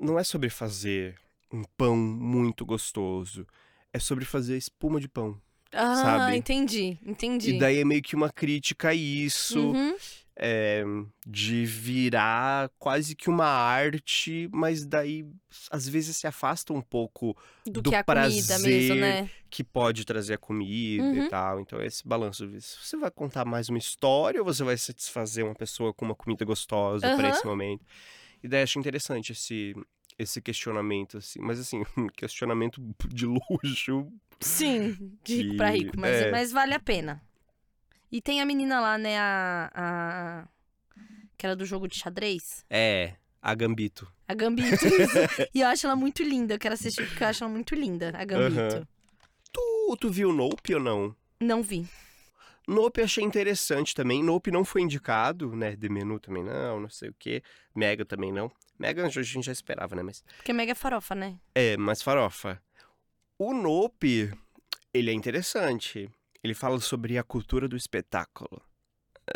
[0.00, 1.16] não é sobre fazer
[1.52, 3.46] um pão muito gostoso.
[3.92, 5.40] É sobre fazer espuma de pão.
[5.72, 6.36] Ah, Sabe?
[6.36, 7.54] entendi, entendi.
[7.54, 9.58] E daí é meio que uma crítica a isso.
[9.58, 9.96] Uhum.
[10.40, 10.84] É,
[11.26, 15.26] de virar quase que uma arte, mas daí
[15.70, 17.36] às vezes se afasta um pouco
[17.66, 19.30] Do, do que é a comida prazer mesmo, né?
[19.50, 21.24] que pode trazer a comida Uhum.
[21.24, 21.60] e tal.
[21.60, 22.48] Então, esse balanço.
[22.60, 26.44] Você vai contar mais uma história ou você vai satisfazer uma pessoa com uma comida
[26.44, 27.30] gostosa para Aham.
[27.30, 27.84] esse momento?
[28.42, 29.74] E daí acho interessante esse,
[30.18, 31.40] esse questionamento, assim.
[31.40, 34.06] Mas, assim, um questionamento de luxo.
[34.40, 36.30] Sim, de rico pra Que- rico, mas, é.
[36.30, 37.20] mas vale a pena.
[38.10, 40.48] E tem a menina lá, né, a, a...
[41.34, 42.64] Aquela do jogo de xadrez.
[42.68, 44.10] É, a Gambito.
[44.26, 44.74] A Gambito.
[44.86, 45.48] isso.
[45.54, 46.54] e eu acho ela muito linda.
[46.54, 48.60] Eu quero assistir porque eu acho ela muito linda, a Gambito.
[48.60, 48.88] Aham.
[49.52, 51.14] Tu, tu viu Nope ou não?
[51.40, 51.86] Não vi.
[52.66, 54.22] Nope achei interessante também.
[54.22, 55.74] Nope não foi indicado, né?
[55.76, 57.42] The Menu também não, não sei o quê.
[57.74, 58.50] Mega também não.
[58.78, 60.02] Mega a gente já esperava, né?
[60.02, 61.38] Mas Porque Mega é farofa, né?
[61.54, 62.62] É, mas farofa.
[63.38, 64.30] O Nope,
[64.92, 66.10] ele é interessante.
[66.42, 68.62] Ele fala sobre a cultura do espetáculo.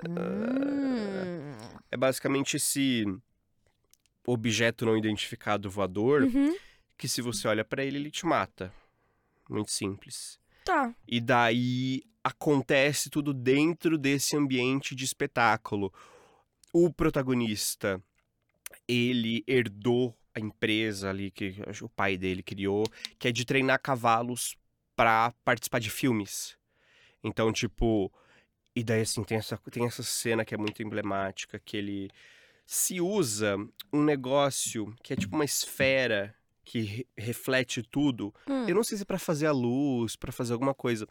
[0.08, 1.52] Hum.
[1.90, 3.04] É basicamente esse
[4.26, 6.56] objeto não identificado voador Uhum.
[6.96, 8.72] que se você olha pra ele, ele te mata.
[9.50, 10.38] Muito simples.
[10.64, 10.94] Tá.
[11.06, 15.92] E daí acontece tudo dentro desse ambiente de espetáculo.
[16.72, 18.00] O protagonista,
[18.86, 22.84] ele herdou a empresa ali que o pai dele criou,
[23.18, 24.56] que é de treinar cavalos
[24.96, 26.56] pra participar de filmes.
[27.22, 28.12] Então, tipo,
[28.76, 32.10] e daí assim, tem essa, tem essa cena que é muito emblemática, que ele
[32.66, 33.56] se usa
[33.92, 38.66] um negócio que é tipo uma esfera que re- reflete tudo Hum.
[38.68, 41.06] eu não sei se é pra fazer a luz, pra fazer alguma coisa.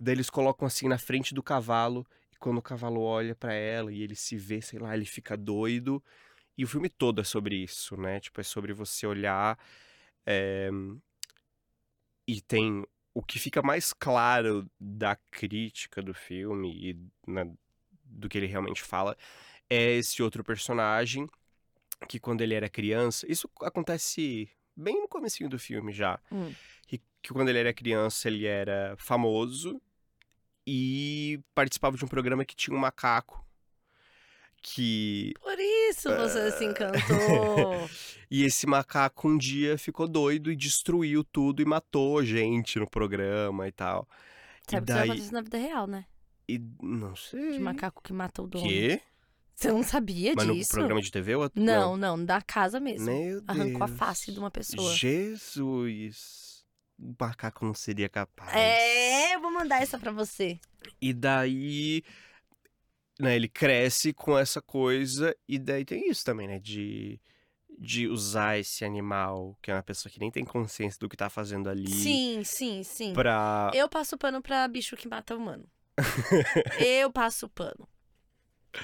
[0.00, 3.92] Daí eles colocam assim na frente do cavalo, e quando o cavalo olha pra ela
[3.92, 6.02] e ele se vê, sei lá, ele fica doido.
[6.58, 8.20] E o filme todo é sobre isso, né?
[8.20, 9.58] Tipo, é sobre você olhar.
[10.26, 10.70] é,
[12.26, 12.84] E tem
[13.18, 16.96] o que fica mais claro da crítica do filme e
[17.26, 17.50] na-
[18.04, 19.16] do que ele realmente fala
[19.70, 21.26] é esse outro personagem
[22.10, 26.52] que quando ele era criança, isso acontece bem no comecinho do filme já Hum.
[26.86, 29.80] que, que quando ele era criança ele era famoso
[30.66, 33.45] e participava de um programa que tinha um macaco
[34.74, 37.88] que Por isso você se encantou.
[38.30, 43.68] e esse macaco um dia ficou doido e destruiu tudo e matou gente no programa
[43.68, 44.08] e tal.
[44.68, 46.04] Sabe e que isso vai daí acontecer na vida real, né?
[46.48, 47.52] e não sei.
[47.52, 48.66] De macaco que mata o dono.
[48.66, 49.00] Quê?
[49.54, 50.70] Você não sabia Mas no disso?
[50.70, 53.06] programa de TV ou Não, não, da casa mesmo.
[53.06, 53.44] Meu Deus.
[53.48, 54.94] Arrancou a face de uma pessoa.
[54.94, 56.64] Jesus.
[56.98, 58.54] O macaco não seria capaz.
[58.54, 60.58] É, eu vou mandar essa pra você.
[61.00, 62.02] E daí,
[63.20, 67.20] né, ele cresce com essa coisa, e daí tem isso também, né, de,
[67.78, 71.28] de usar esse animal, que é uma pessoa que nem tem consciência do que tá
[71.30, 73.12] fazendo ali, Sim, sim, sim.
[73.14, 73.70] pra...
[73.74, 75.66] Eu passo pano pra bicho que mata humano.
[76.78, 77.88] eu passo pano.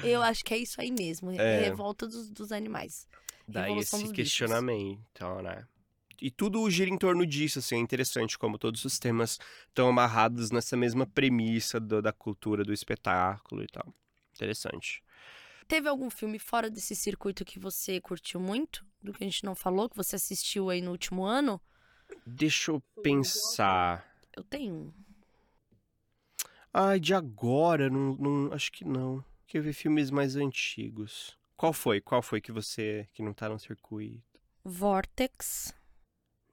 [0.03, 1.31] Eu acho que é isso aí mesmo.
[1.33, 1.61] É.
[1.61, 3.07] Revolta dos, dos animais.
[3.47, 5.67] Daí esse questionamento, né.
[6.21, 10.53] E tudo gira em torno disso, assim, é interessante como todos os temas estão amarrados
[10.53, 13.93] nessa mesma premissa do- da cultura do espetáculo e tal.
[14.35, 15.03] Interessante.
[15.69, 18.85] Teve algum filme fora desse circuito que você curtiu muito?
[19.03, 21.61] Do que a gente não falou, que você assistiu aí no último ano?
[22.27, 24.07] Deixa eu pensar.
[24.37, 24.93] Eu tenho um.
[26.73, 29.25] Ai, de agora, não, não, acho que não.
[29.47, 31.39] Que eu vi filmes mais antigos.
[31.57, 32.01] Qual foi?
[32.01, 34.41] Qual foi que você que não tá no circuito?
[34.65, 35.75] Vortex,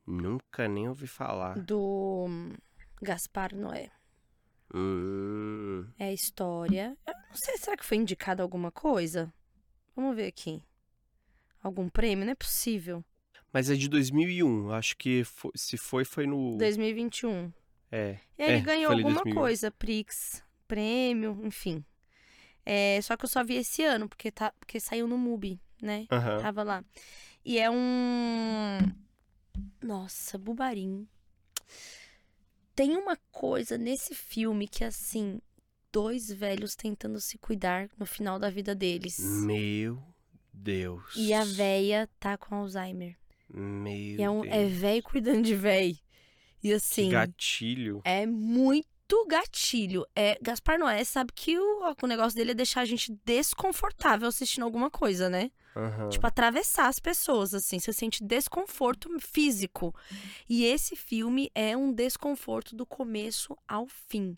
[0.06, 1.60] Nunca nem ouvi falar.
[1.60, 2.56] do hum,
[3.02, 3.92] Gaspar Noé.
[4.74, 6.98] Hum, É a história.
[7.08, 9.34] Eu não sei, será que foi indicado alguma coisa?
[9.96, 10.62] Vamos ver aqui.
[11.62, 12.26] Algum prêmio?
[12.26, 13.04] Não é possível.
[13.52, 14.72] mas é de 2001.
[14.72, 16.56] Acho que fo- se foi, foi no.
[16.58, 17.52] 2021.
[17.92, 18.20] É.
[18.38, 19.36] E aí ele É, ganhou alguma 2001.
[19.36, 21.84] coisa, Prix, prêmio, enfim.
[22.66, 26.06] É, só que eu só vi esse ano, porque, tá, porque saiu no MUBI, né?
[26.12, 26.38] Aham.
[26.40, 26.86] Tava lá.
[27.44, 28.78] E é um.
[29.82, 31.08] Nossa, Bubarim.
[32.80, 35.42] Tem uma coisa nesse filme que, assim,
[35.92, 39.20] dois velhos tentando se cuidar no final da vida deles.
[39.20, 40.02] Meu
[40.54, 41.14] Deus.
[41.14, 43.18] E a véia tá com Alzheimer.
[43.54, 44.54] Meu E é, um, Deus.
[44.56, 45.98] é véio cuidando de véio.
[46.64, 47.10] E Que assim.
[47.10, 48.02] gatilho.
[48.06, 48.88] É muito
[49.28, 50.06] gatilho.
[50.16, 54.64] É, Gaspar Noé sabe que o, o negócio dele é deixar a gente desconfortável assistindo
[54.64, 55.52] alguma coisa, né?
[55.76, 56.10] Aham.
[56.10, 57.80] Tipo, atravessar as pessoas, assim.
[57.80, 59.96] Você sente desconforto físico.
[60.50, 64.38] E esse filme é um desconforto do começo ao fim.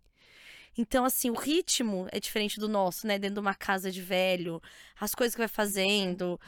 [0.77, 3.19] Então, assim, o ritmo é diferente do nosso, né?
[3.19, 4.61] Dentro de uma casa de velho,
[4.99, 6.39] as coisas que vai fazendo.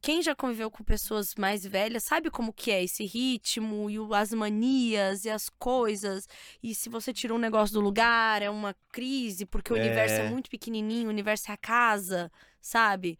[0.00, 4.14] Quem já conviveu com pessoas mais velhas sabe como que é esse ritmo e o-
[4.14, 6.26] as manias e as coisas.
[6.62, 10.24] E se você tira um negócio do lugar, é uma crise, porque o universo é
[10.24, 10.30] É.
[10.30, 13.18] muito pequenininho, o universo é a casa, sabe?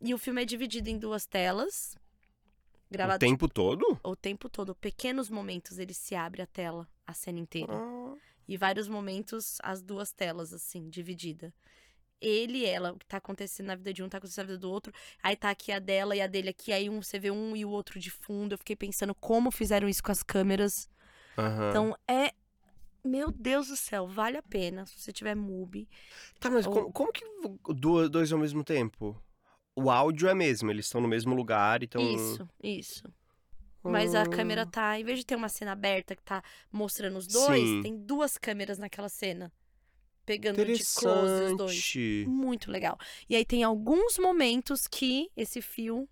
[0.00, 1.94] E o filme é dividido em duas telas.
[1.94, 3.98] O Gravado tempo todo?
[4.02, 7.72] o tempo todo, pequenos momentos ele se abre a tela, a cena inteira.
[7.74, 8.14] Ah,
[8.48, 11.54] E vários momentos, as duas telas, assim, dividida.
[12.22, 14.58] Ele e ela, o que tá acontecendo na vida de um, tá acontecendo na vida
[14.60, 14.92] do outro.
[15.22, 16.72] Aí tá aqui a dela e a dele aqui.
[16.72, 18.52] Aí um, você vê um e o outro de fundo.
[18.54, 20.88] Eu fiquei pensando como fizeram isso com as câmeras.
[21.36, 21.68] aham.
[21.70, 22.32] Então é.
[23.04, 24.86] Meu Deus do céu, vale a pena.
[24.86, 25.88] Se você tiver MUBI.
[26.38, 27.24] Tá, mas ou- como, como que
[27.74, 29.20] duas, dois ao mesmo tempo?
[29.74, 32.00] O áudio é mesmo, eles estão no mesmo lugar, então.
[32.00, 33.02] Isso, isso.
[33.82, 37.16] Mas a Ah, câmera tá, em vez de ter uma cena aberta que tá mostrando
[37.18, 37.82] os dois, Sim.
[37.82, 39.50] tem duas câmeras naquela cena.
[40.24, 41.94] Pegando de close os dois.
[42.26, 42.96] Muito legal.
[43.28, 46.08] E aí tem alguns momentos que esse fio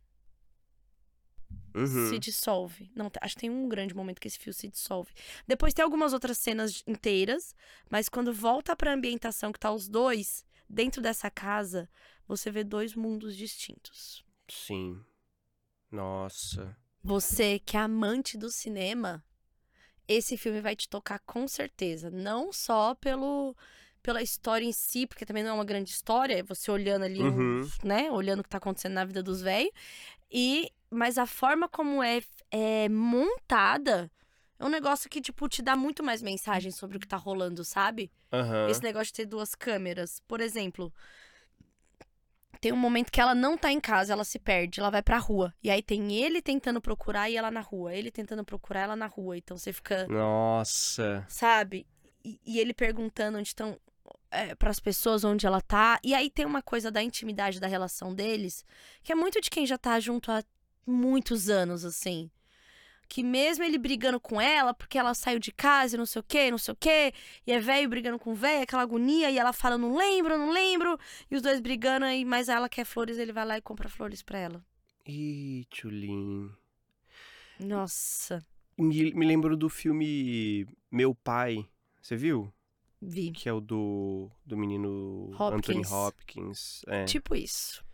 [1.75, 2.09] Uhum.
[2.11, 2.91] se dissolve.
[2.97, 5.13] Não, acho que tem um grande momento que esse fio se dissolve.
[5.47, 7.55] Depois tem algumas outras cenas inteiras,
[7.89, 11.89] mas quando volta pra ambientação que tá os dois dentro dessa casa,
[12.27, 14.25] você vê dois mundos distintos.
[14.49, 15.01] Sim.
[15.91, 16.77] Nossa.
[17.03, 19.25] Você que é amante do cinema,
[20.09, 22.11] esse filme vai te tocar com certeza.
[22.11, 23.57] Não só pelo,
[24.03, 27.23] pela história em si, porque também não é uma grande história, é você olhando ali,
[27.23, 27.69] Uhum.
[27.85, 28.11] né?
[28.11, 29.71] Olhando o que tá acontecendo na vida dos velhos.
[30.31, 32.21] E, mas a forma como é,
[32.51, 34.11] é montada
[34.59, 37.65] é um negócio que, tipo, te dá muito mais mensagem sobre o que tá rolando,
[37.65, 38.11] sabe?
[38.33, 38.69] Aham.
[38.71, 40.21] Esse negócio de ter duas câmeras.
[40.29, 40.93] Por exemplo,
[42.61, 45.17] tem um momento que ela não tá em casa, ela se perde, ela vai pra
[45.17, 45.55] rua.
[45.63, 47.95] E aí tem ele tentando procurar e ela na rua.
[47.95, 49.39] Ele tentando procurar ela na rua.
[49.39, 51.25] Então você fica, Nossa.
[51.27, 51.87] sabe?
[52.23, 53.81] E, e ele perguntando onde estão.
[54.31, 55.99] É, para as pessoas onde ela tá.
[56.05, 58.65] E aí tem uma coisa da intimidade da relação deles,
[59.03, 60.43] que é muito de quem já tá junto há
[60.87, 62.31] muitos anos, assim.
[63.09, 66.23] Que mesmo ele brigando com ela, porque ela saiu de casa e não sei o
[66.23, 67.13] quê, não sei o quê,
[67.45, 70.97] e é velho brigando com velho, aquela agonia, e ela fala, não lembro, não lembro,
[71.29, 74.23] e os dois brigando, aí, mas ela quer flores, ele vai lá e compra flores
[74.23, 74.65] pra ela.
[75.05, 76.53] Ih, Tchulin.
[77.59, 78.47] Nossa,
[78.79, 81.69] Me, me lembro do filme Meu Pai.
[82.01, 82.53] Você viu?
[83.01, 83.31] Vi.
[83.33, 85.93] Que é o do, do menino Anthony Hopkins.
[85.93, 86.83] Hopkins.
[86.87, 87.05] É.
[87.05, 87.85] Tipo isso.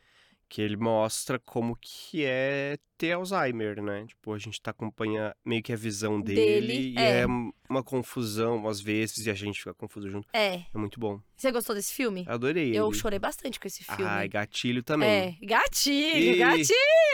[0.48, 4.04] Que ele mostra como que é ter Alzheimer, né?
[4.06, 7.22] Tipo, a gente tá acompanha meio que a visão dele, Dele, e é.
[7.22, 7.26] é
[7.68, 10.28] uma confusão às vezes e a gente fica confuso junto.
[10.32, 10.62] É.
[10.72, 11.20] É muito bom.
[11.36, 12.24] Você gostou desse filme?
[12.28, 12.96] Adorei Eu ele.
[12.96, 14.04] chorei bastante com esse filme.
[14.04, 15.36] Ai, gatilho também.
[15.42, 16.68] É, gatilho, E- gatilho.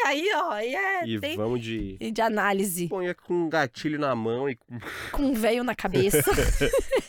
[0.06, 1.06] Aí, ó, aí é.
[1.08, 1.96] E tem- vamos de.
[1.96, 2.86] de análise.
[2.88, 4.78] Põe com um gatilho na mão e com
[5.10, 6.18] Com um veio na cabeça.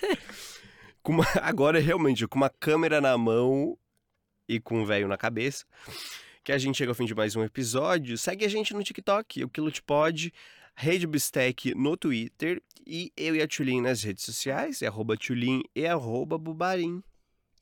[1.11, 3.77] uma- agora realmente com uma câmera na mão
[4.47, 5.65] e com um velho na cabeça.
[6.43, 8.17] Que a gente chega ao fim de mais um episódio.
[8.17, 10.33] Segue a gente no TikTok, o Quilo Te Pode,
[10.75, 15.61] Rede Bistec no Twitter e eu e a Tulin nas redes sociais, é arroba Tulin
[15.75, 17.01] e arroba Bubarim.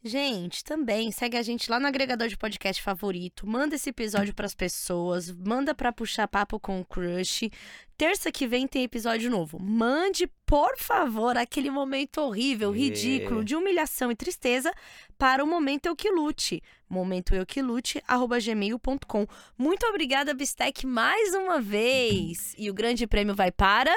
[0.03, 3.45] Gente, também segue a gente lá no agregador de podcast favorito.
[3.45, 5.29] Manda esse episódio pras pessoas.
[5.31, 7.51] Manda pra puxar papo com o crush.
[7.95, 9.61] Terça que vem tem episódio novo.
[9.61, 14.73] Mande, por favor, aquele momento horrível, ridículo, de humilhação e tristeza
[15.19, 16.63] para o Momento Eu Que Lute.
[16.89, 19.27] Momento Eu Que Lute, arroba gmail.com.
[19.55, 22.55] Muito obrigada, Bistec, mais uma vez.
[22.57, 23.93] E o grande prêmio vai para...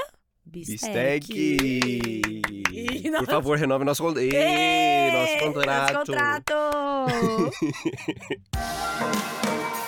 [0.46, 1.30] Bistec!
[1.32, 5.92] E Por favor, renove nosso, con- nosso contrato.
[5.94, 6.54] Nosso contrato!